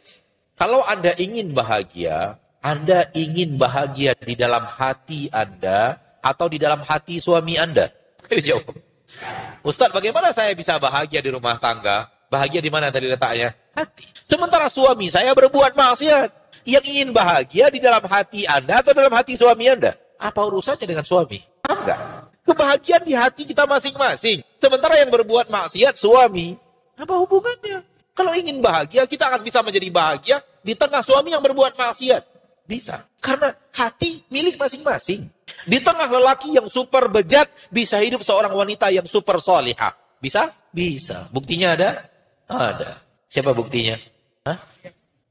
[0.57, 7.21] Kalau Anda ingin bahagia, Anda ingin bahagia di dalam hati Anda atau di dalam hati
[7.21, 7.93] suami Anda?
[8.49, 8.73] Jawab.
[9.69, 12.09] Ustadz, bagaimana saya bisa bahagia di rumah tangga?
[12.33, 13.53] Bahagia di mana tadi letaknya?
[13.77, 14.09] Hati.
[14.17, 16.65] Sementara suami saya berbuat maksiat.
[16.65, 19.93] Yang ingin bahagia di dalam hati Anda atau dalam hati suami Anda?
[20.17, 21.37] Apa urusannya dengan suami?
[21.69, 22.32] Enggak.
[22.43, 24.43] Kebahagiaan di hati kita masing-masing.
[24.59, 26.59] Sementara yang berbuat maksiat suami.
[26.99, 27.87] Apa hubungannya?
[28.13, 32.23] Kalau ingin bahagia, kita akan bisa menjadi bahagia di tengah suami yang berbuat maksiat.
[32.67, 33.03] Bisa.
[33.23, 35.27] Karena hati milik masing-masing.
[35.67, 39.95] Di tengah lelaki yang super bejat, bisa hidup seorang wanita yang super solihah.
[40.19, 40.51] Bisa?
[40.71, 41.27] Bisa.
[41.31, 42.07] Buktinya ada?
[42.47, 42.99] Ada.
[43.31, 43.97] Siapa buktinya?
[44.47, 44.59] Hah?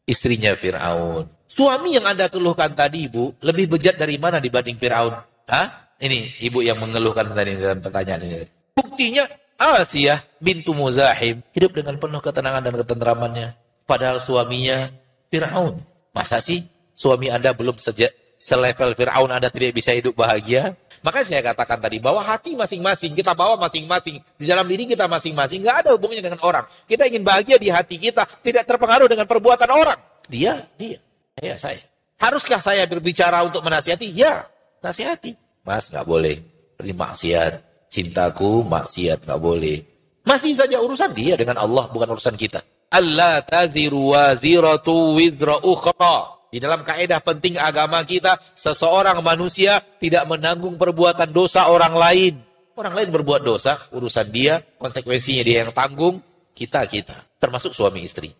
[0.07, 1.27] Istrinya Fir'aun.
[1.47, 5.13] Suami yang Anda keluhkan tadi, Ibu, lebih bejat dari mana dibanding Fir'aun?
[5.47, 5.80] Hah?
[6.01, 8.49] Ini ibu yang mengeluhkan tadi dalam pertanyaan ini.
[8.73, 9.29] Buktinya
[9.61, 13.47] Asiyah bintu Muzahim hidup dengan penuh ketenangan dan ketentramannya.
[13.85, 14.89] Padahal suaminya
[15.29, 15.77] Fir'aun.
[16.09, 16.65] Masa sih
[16.97, 18.09] suami Anda belum sejak
[18.41, 20.73] selevel Fir'aun Anda tidak bisa hidup bahagia?
[21.05, 25.65] Makanya saya katakan tadi bahwa hati masing-masing kita bawa masing-masing di dalam diri kita masing-masing
[25.65, 26.65] nggak ada hubungannya dengan orang.
[26.85, 29.97] Kita ingin bahagia di hati kita tidak terpengaruh dengan perbuatan orang.
[30.29, 30.97] Dia, dia,
[31.37, 31.81] saya, saya.
[32.21, 34.13] Haruskah saya berbicara untuk menasihati?
[34.13, 34.45] Ya,
[34.85, 35.40] nasihati.
[35.65, 36.37] Mas nggak boleh.
[36.81, 37.53] Ini maksiat.
[37.91, 39.77] Cintaku maksiat nggak boleh.
[40.21, 42.61] Masih saja urusan dia dengan Allah bukan urusan kita.
[42.91, 46.41] Allah taziru waziratu wizra ukhra.
[46.51, 52.33] Di dalam kaidah penting agama kita, seseorang manusia tidak menanggung perbuatan dosa orang lain.
[52.75, 56.19] Orang lain berbuat dosa, urusan dia, konsekuensinya dia yang tanggung,
[56.51, 57.15] kita-kita.
[57.39, 58.35] Termasuk suami istri.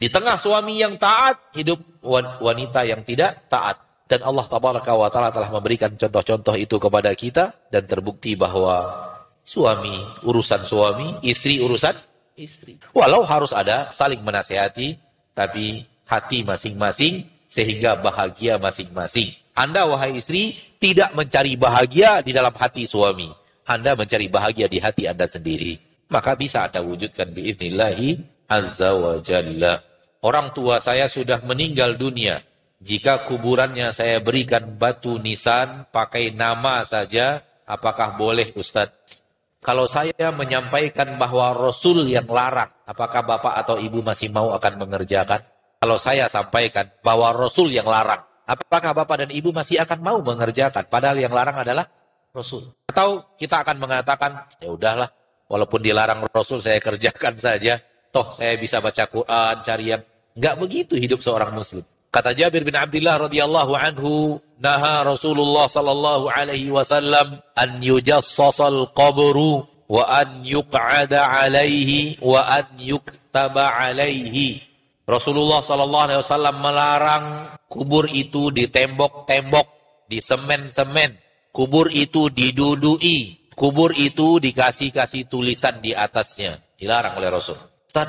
[0.00, 2.00] Di tengah suami yang taat, hidup
[2.40, 3.76] wanita yang tidak taat.
[4.04, 9.04] Dan Allah tabaraka wa ta'ala telah memberikan contoh-contoh itu kepada kita dan terbukti bahwa
[9.44, 9.92] Suami
[10.24, 11.92] urusan suami, istri urusan
[12.32, 12.80] istri.
[12.96, 14.96] Walau harus ada saling menasehati,
[15.36, 19.36] tapi hati masing-masing sehingga bahagia masing-masing.
[19.52, 23.28] Anda wahai istri tidak mencari bahagia di dalam hati suami.
[23.68, 25.76] Anda mencari bahagia di hati Anda sendiri.
[26.08, 28.16] Maka bisa Anda wujudkan biiznillahi
[28.48, 29.84] azza wa jalla.
[30.24, 32.40] Orang tua saya sudah meninggal dunia.
[32.84, 39.24] Jika kuburannya saya berikan batu nisan pakai nama saja, apakah boleh Ustadz?
[39.64, 45.40] Kalau saya menyampaikan bahwa Rasul yang larang, apakah Bapak atau Ibu masih mau akan mengerjakan?
[45.80, 50.84] Kalau saya sampaikan bahwa Rasul yang larang, apakah Bapak dan Ibu masih akan mau mengerjakan?
[50.84, 51.88] Padahal yang larang adalah
[52.36, 52.68] Rasul.
[52.92, 55.08] Atau kita akan mengatakan, ya udahlah,
[55.48, 57.80] walaupun dilarang Rasul saya kerjakan saja.
[58.12, 60.04] Toh saya bisa baca Quran, cari yang...
[60.36, 61.93] Enggak begitu hidup seorang Muslim.
[62.14, 69.98] Kata Jabir bin Abdullah radhiyallahu anhu, naha Rasulullah sallallahu alaihi wasallam an yujassasal qabru wa
[70.06, 74.62] an yuq'ada alaihi wa an yuktaba alaihi.
[75.10, 77.24] Rasulullah sallallahu alaihi wasallam melarang
[77.66, 79.66] kubur itu ditembok-tembok,
[80.06, 81.18] di semen-semen.
[81.50, 86.62] Kubur itu didudui, kubur itu dikasih-kasih tulisan di atasnya.
[86.78, 87.58] Dilarang oleh Rasul.
[87.90, 88.06] Ustaz,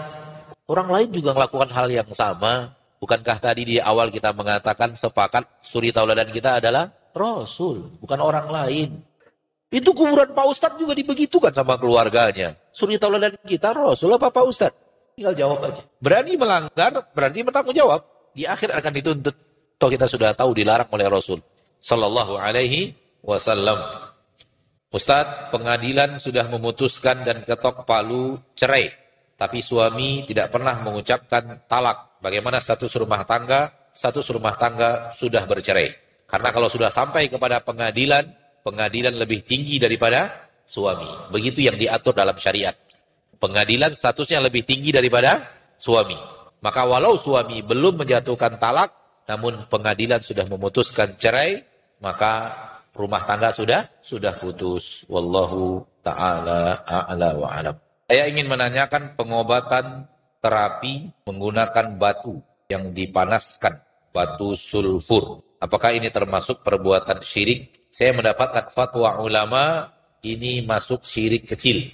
[0.69, 2.84] orang lain juga melakukan hal yang sama.
[2.99, 8.89] Bukankah tadi di awal kita mengatakan sepakat suri tauladan kita adalah Rasul, bukan orang lain.
[9.71, 12.55] Itu kuburan Pak Ustadz juga dibegitukan sama keluarganya.
[12.71, 14.79] Suri tauladan kita Rasul apa Pak Ustadz?
[15.15, 15.83] Tinggal jawab aja.
[15.99, 18.03] Berani melanggar, berarti bertanggung jawab.
[18.35, 19.35] Di akhir akan dituntut.
[19.75, 21.39] Toh kita sudah tahu dilarang oleh Rasul.
[21.79, 23.79] Sallallahu alaihi wasallam.
[24.91, 28.91] Ustadz, pengadilan sudah memutuskan dan ketok palu cerai.
[29.35, 35.93] Tapi suami tidak pernah mengucapkan talak bagaimana status rumah tangga, status rumah tangga sudah bercerai.
[36.25, 38.25] Karena kalau sudah sampai kepada pengadilan,
[38.65, 41.05] pengadilan lebih tinggi daripada suami.
[41.29, 42.73] Begitu yang diatur dalam syariat.
[43.37, 45.45] Pengadilan statusnya lebih tinggi daripada
[45.77, 46.17] suami.
[46.65, 48.89] Maka walau suami belum menjatuhkan talak,
[49.29, 51.61] namun pengadilan sudah memutuskan cerai,
[52.01, 52.57] maka
[52.97, 55.05] rumah tangga sudah sudah putus.
[55.05, 57.75] Wallahu taala a'la wa alam.
[58.09, 60.09] Saya ingin menanyakan pengobatan
[60.45, 62.37] terapi menggunakan batu
[62.69, 63.81] yang dipanaskan,
[64.13, 65.41] batu sulfur.
[65.57, 67.89] Apakah ini termasuk perbuatan syirik?
[67.89, 69.89] Saya mendapatkan fatwa ulama
[70.21, 71.89] ini masuk syirik kecil.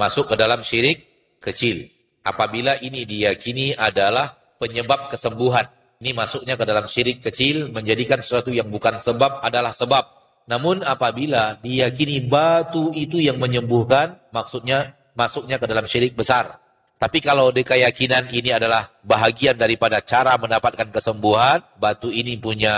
[0.00, 1.04] Masuk ke dalam syirik
[1.44, 1.84] kecil.
[2.24, 5.68] Apabila ini diyakini adalah penyebab kesembuhan.
[5.98, 10.04] Ini masuknya ke dalam syirik kecil, menjadikan sesuatu yang bukan sebab adalah sebab.
[10.48, 16.67] Namun apabila diyakini batu itu yang menyembuhkan, maksudnya masuknya ke dalam syirik besar.
[16.98, 22.74] Tapi kalau di keyakinan ini adalah bahagian daripada cara mendapatkan kesembuhan, batu ini punya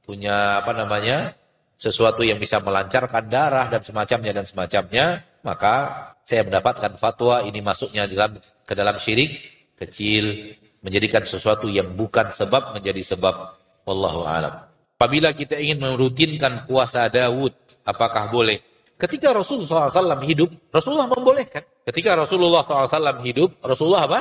[0.00, 1.36] punya apa namanya?
[1.80, 5.76] sesuatu yang bisa melancarkan darah dan semacamnya dan semacamnya, maka
[6.28, 8.36] saya mendapatkan fatwa ini masuknya dalam
[8.68, 9.40] ke dalam syirik
[9.80, 10.52] kecil
[10.84, 13.56] menjadikan sesuatu yang bukan sebab menjadi sebab
[13.88, 14.68] wallahu alam.
[15.00, 17.56] Apabila kita ingin merutinkan puasa Daud,
[17.88, 18.60] apakah boleh?
[19.00, 21.64] Ketika Rasulullah SAW hidup, Rasulullah membolehkan.
[21.88, 24.20] Ketika Rasulullah SAW hidup, Rasulullah apa?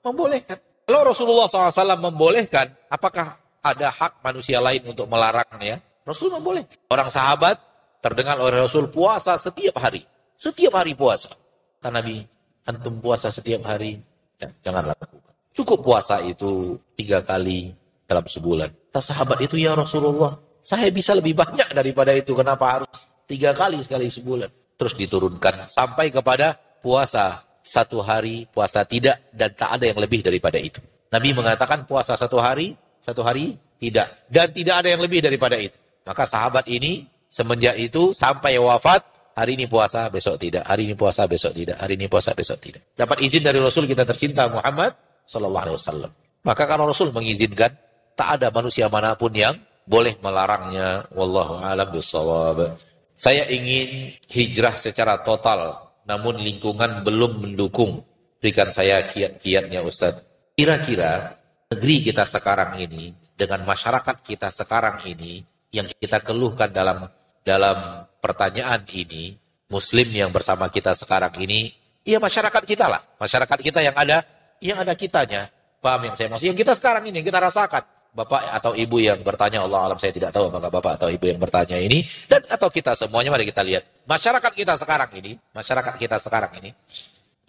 [0.00, 0.56] Membolehkan.
[0.88, 5.80] Kalau Rasulullah SAW membolehkan, apakah ada hak manusia lain untuk melarangnya?
[6.04, 6.68] Rasul memboleh.
[6.92, 7.56] Orang sahabat
[8.04, 10.04] terdengar oleh Rasul puasa setiap hari.
[10.36, 11.32] Setiap hari puasa.
[11.80, 12.20] Kata Nabi,
[12.68, 13.96] antum puasa setiap hari.
[14.36, 15.32] Ya, jangan lakukan.
[15.56, 17.72] Cukup puasa itu tiga kali
[18.04, 18.92] dalam sebulan.
[18.92, 22.36] Kata sahabat itu, ya Rasulullah, saya bisa lebih banyak daripada itu.
[22.36, 24.50] Kenapa harus Tiga kali sekali sebulan.
[24.74, 30.60] Terus diturunkan sampai kepada puasa satu hari, puasa tidak, dan tak ada yang lebih daripada
[30.60, 30.82] itu.
[31.08, 34.28] Nabi mengatakan puasa satu hari, satu hari tidak.
[34.28, 35.78] Dan tidak ada yang lebih daripada itu.
[36.04, 39.00] Maka sahabat ini semenjak itu sampai wafat,
[39.32, 40.68] hari ini puasa, besok tidak.
[40.68, 41.80] Hari ini puasa, besok tidak.
[41.80, 42.82] Hari ini puasa, besok tidak.
[42.92, 44.92] Dapat izin dari Rasul kita tercinta Muhammad
[45.24, 46.10] Sallallahu Alaihi Wasallam.
[46.44, 47.72] Maka kalau Rasul mengizinkan,
[48.12, 49.56] tak ada manusia mana pun yang
[49.88, 51.08] boleh melarangnya.
[51.16, 52.76] Wallahu alam bisawab.
[53.14, 58.02] Saya ingin hijrah secara total, namun lingkungan belum mendukung.
[58.42, 60.18] Berikan saya kiat-kiatnya Ustaz.
[60.58, 61.38] Kira-kira
[61.70, 67.06] negeri kita sekarang ini, dengan masyarakat kita sekarang ini, yang kita keluhkan dalam
[67.46, 69.38] dalam pertanyaan ini,
[69.70, 71.70] Muslim yang bersama kita sekarang ini,
[72.02, 73.00] ya masyarakat kita lah.
[73.16, 74.26] Masyarakat kita yang ada,
[74.58, 75.48] yang ada kitanya.
[75.78, 76.50] Paham yang saya maksud?
[76.50, 77.84] Yang kita sekarang ini, yang kita rasakan
[78.14, 81.36] bapak atau ibu yang bertanya Allah alam saya tidak tahu apakah bapak atau ibu yang
[81.42, 86.16] bertanya ini dan atau kita semuanya mari kita lihat masyarakat kita sekarang ini masyarakat kita
[86.22, 86.70] sekarang ini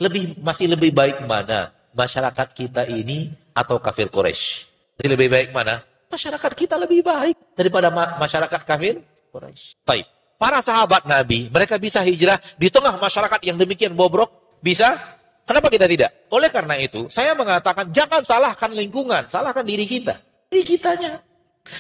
[0.02, 4.66] lebih masih lebih baik mana masyarakat kita ini atau kafir Quraisy
[4.98, 10.60] masih lebih baik mana masyarakat kita lebih baik daripada ma masyarakat kafir Quraisy baik Para
[10.60, 14.60] sahabat Nabi, mereka bisa hijrah di tengah masyarakat yang demikian bobrok?
[14.60, 15.00] Bisa?
[15.48, 16.28] Kenapa kita tidak?
[16.28, 20.20] Oleh karena itu, saya mengatakan jangan salahkan lingkungan, salahkan diri kita.
[20.50, 21.22] Diri kitanya.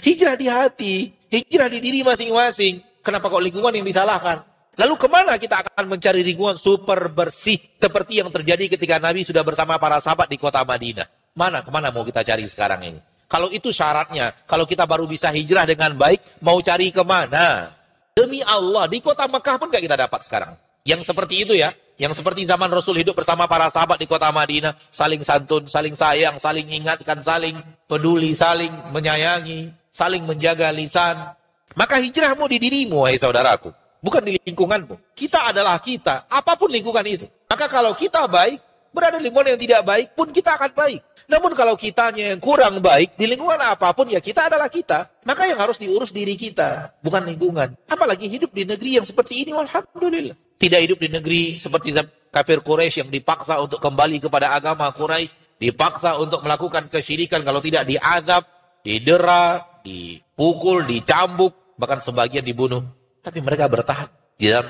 [0.01, 0.93] Hijrah di hati,
[1.29, 2.81] hijrah di diri masing-masing.
[3.05, 4.41] Kenapa kok lingkungan yang disalahkan?
[4.75, 9.45] Lalu ke mana kita akan mencari lingkungan super bersih seperti yang terjadi ketika Nabi sudah
[9.45, 11.07] bersama para sahabat di kota Madinah?
[11.37, 12.99] Mana ke mana mau kita cari sekarang ini?
[13.29, 17.71] Kalau itu syaratnya, kalau kita baru bisa hijrah dengan baik, mau cari ke mana?
[18.15, 20.53] Demi Allah, di kota Mekah pun gak kita dapat sekarang.
[20.85, 24.77] Yang seperti itu ya, yang seperti zaman Rasul hidup bersama para sahabat di kota Madinah,
[24.93, 27.57] saling santun, saling sayang, saling ingatkan, saling
[27.89, 31.33] peduli, saling menyayangi, saling menjaga lisan.
[31.73, 33.73] Maka hijrahmu di dirimu, wahai saudaraku.
[33.97, 35.17] Bukan di lingkunganmu.
[35.17, 37.25] Kita adalah kita, apa pun lingkungan itu.
[37.49, 38.61] Maka kalau kita baik,
[38.93, 41.01] berada di lingkungan yang tidak baik pun kita akan baik.
[41.25, 45.09] Namun kalau kitanya yang kurang baik, di lingkungan apa pun ya kita adalah kita.
[45.25, 47.73] Maka yang harus diurus diri kita, bukan lingkungan.
[47.89, 50.37] Apalagi hidup di negeri yang seperti ini, Alhamdulillah.
[50.55, 51.97] Tidak hidup di negeri seperti
[52.29, 57.89] kafir Quraisy yang dipaksa untuk kembali kepada agama Quraisy, dipaksa untuk melakukan kesyirikan kalau tidak
[57.89, 58.45] diadab,
[58.85, 62.85] didera, dipukul, dicambuk, bahkan sebagian dibunuh.
[63.25, 64.69] Tapi mereka bertahan di dalam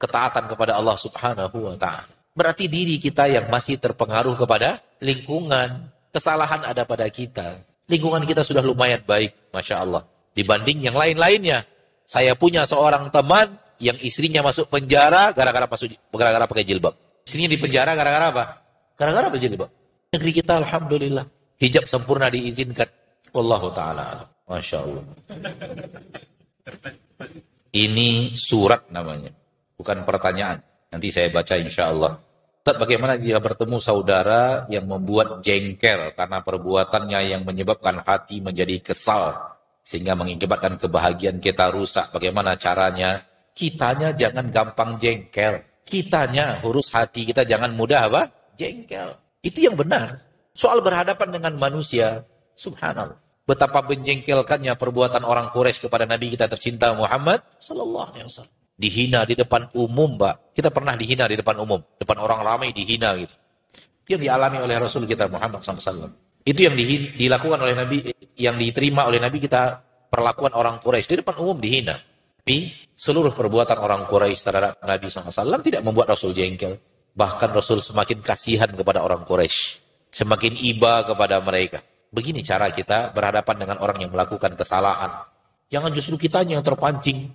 [0.00, 2.10] ketaatan kepada Allah Subhanahu wa taala.
[2.32, 5.91] Berarti diri kita yang masih terpengaruh kepada lingkungan.
[6.12, 7.64] Kesalahan ada pada kita.
[7.88, 10.04] Lingkungan kita sudah lumayan baik, Masya Allah.
[10.36, 11.64] Dibanding yang lain-lainnya.
[12.04, 16.92] Saya punya seorang teman yang istrinya masuk penjara gara-gara masuk gara-gara pakai jilbab.
[17.24, 18.44] Istrinya di penjara gara-gara apa?
[19.00, 19.70] Gara-gara pakai jilbab.
[20.12, 21.24] Negeri kita Alhamdulillah.
[21.56, 22.86] Hijab sempurna diizinkan.
[23.32, 24.28] Wallahu ta'ala.
[24.44, 25.04] Masya Allah.
[27.72, 29.32] Ini surat namanya.
[29.80, 30.60] Bukan pertanyaan.
[30.92, 32.20] Nanti saya baca insya Allah.
[32.62, 39.34] Ustaz, bagaimana jika bertemu saudara yang membuat jengkel karena perbuatannya yang menyebabkan hati menjadi kesal
[39.82, 42.14] sehingga mengakibatkan kebahagiaan kita rusak.
[42.14, 43.26] Bagaimana caranya?
[43.50, 45.58] Kitanya jangan gampang jengkel.
[45.82, 48.30] Kitanya urus hati kita jangan mudah apa?
[48.54, 49.18] Jengkel.
[49.42, 50.22] Itu yang benar.
[50.54, 52.22] Soal berhadapan dengan manusia,
[52.54, 53.18] subhanallah.
[53.42, 59.38] Betapa menjengkelkannya perbuatan orang Quraisy kepada Nabi kita tercinta Muhammad sallallahu alaihi wasallam dihina di
[59.38, 60.58] depan umum, Mbak.
[60.58, 63.34] Kita pernah dihina di depan umum, depan orang ramai dihina gitu.
[64.02, 66.10] Itu yang dialami oleh Rasul kita Muhammad SAW.
[66.42, 68.02] Itu yang di, dilakukan oleh Nabi,
[68.34, 69.78] yang diterima oleh Nabi kita
[70.10, 71.94] perlakuan orang Quraisy di depan umum dihina.
[72.42, 76.74] Tapi seluruh perbuatan orang Quraisy terhadap Nabi SAW tidak membuat Rasul jengkel.
[77.14, 79.78] Bahkan Rasul semakin kasihan kepada orang Quraisy,
[80.10, 81.78] semakin iba kepada mereka.
[82.10, 85.22] Begini cara kita berhadapan dengan orang yang melakukan kesalahan.
[85.70, 87.32] Jangan justru kitanya yang terpancing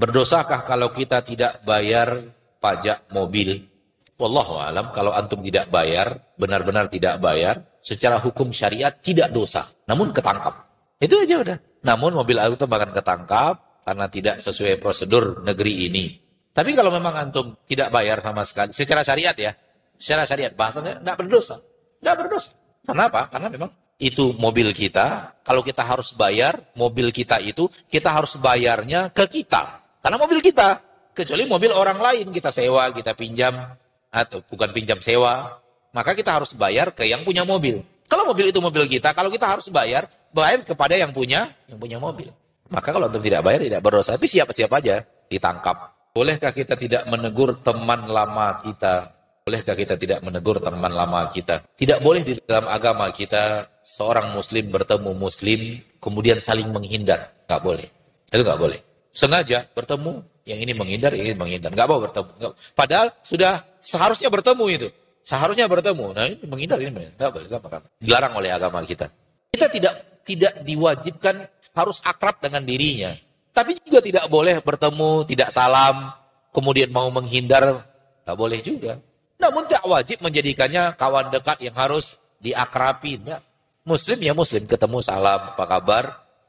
[0.00, 2.24] Berdosakah kalau kita tidak bayar
[2.56, 3.68] pajak mobil?
[4.16, 10.16] Wallahu alam kalau antum tidak bayar, benar-benar tidak bayar, secara hukum syariat tidak dosa, namun
[10.16, 10.56] ketangkap.
[10.96, 11.58] Itu aja udah.
[11.84, 16.16] Namun mobil auto bahkan ketangkap karena tidak sesuai prosedur negeri ini.
[16.48, 19.52] Tapi kalau memang antum tidak bayar sama sekali, secara syariat ya,
[20.00, 21.56] secara syariat bahasanya tidak berdosa.
[22.00, 22.50] Tidak berdosa.
[22.88, 23.28] Kenapa?
[23.28, 23.68] Karena memang
[24.00, 29.79] itu mobil kita, kalau kita harus bayar, mobil kita itu, kita harus bayarnya ke kita.
[30.00, 30.80] Karena mobil kita.
[31.12, 33.76] Kecuali mobil orang lain kita sewa, kita pinjam.
[34.10, 35.60] Atau bukan pinjam sewa.
[35.92, 37.84] Maka kita harus bayar ke yang punya mobil.
[38.10, 41.98] Kalau mobil itu mobil kita, kalau kita harus bayar, bayar kepada yang punya yang punya
[42.02, 42.26] mobil.
[42.70, 44.18] Maka kalau untuk tidak bayar tidak berdosa.
[44.18, 46.10] Tapi siapa-siapa aja ditangkap.
[46.10, 49.14] Bolehkah kita tidak menegur teman lama kita?
[49.46, 51.62] Bolehkah kita tidak menegur teman lama kita?
[51.74, 55.60] Tidak boleh di dalam agama kita seorang muslim bertemu muslim
[56.02, 57.30] kemudian saling menghindar.
[57.46, 57.86] Nggak boleh.
[58.30, 61.70] Itu nggak boleh sengaja bertemu, yang ini menghindar, yang ini menghindar.
[61.74, 62.30] Nggak mau bertemu.
[62.38, 62.52] Nggak.
[62.74, 64.88] Padahal sudah seharusnya bertemu itu.
[65.20, 66.06] Seharusnya bertemu.
[66.16, 67.12] Nah ini menghindar, ini.
[67.14, 69.06] Nggak boleh, nggak apa Dilarang oleh agama kita.
[69.50, 69.94] Kita tidak
[70.24, 71.36] tidak diwajibkan
[71.74, 73.14] harus akrab dengan dirinya.
[73.50, 76.14] Tapi juga tidak boleh bertemu, tidak salam,
[76.54, 77.82] kemudian mau menghindar,
[78.22, 79.02] nggak boleh juga.
[79.40, 83.26] Namun tidak wajib menjadikannya kawan dekat yang harus diakrabin.
[83.26, 83.38] Ya.
[83.82, 86.04] Muslim ya muslim, ketemu salam, apa kabar,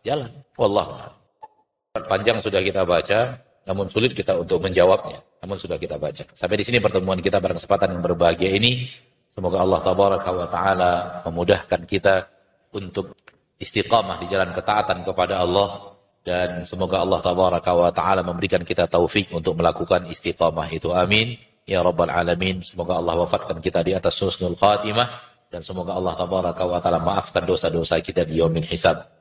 [0.05, 0.29] jalan.
[0.59, 1.20] Wallah.
[1.91, 3.35] Panjang sudah kita baca,
[3.67, 5.19] namun sulit kita untuk menjawabnya.
[5.43, 6.23] Namun sudah kita baca.
[6.31, 8.87] Sampai di sini pertemuan kita pada kesempatan yang berbahagia ini.
[9.27, 10.91] Semoga Allah tabaraka wa taala
[11.27, 12.31] memudahkan kita
[12.71, 13.11] untuk
[13.59, 19.27] istiqamah di jalan ketaatan kepada Allah dan semoga Allah tabaraka wa taala memberikan kita taufik
[19.35, 20.95] untuk melakukan istiqamah itu.
[20.95, 21.35] Amin.
[21.67, 22.63] Ya rabbal alamin.
[22.63, 25.07] Semoga Allah wafatkan kita di atas husnul khatimah
[25.51, 29.20] dan semoga Allah tabaraka wa taala maafkan dosa-dosa kita di yaumil hisab.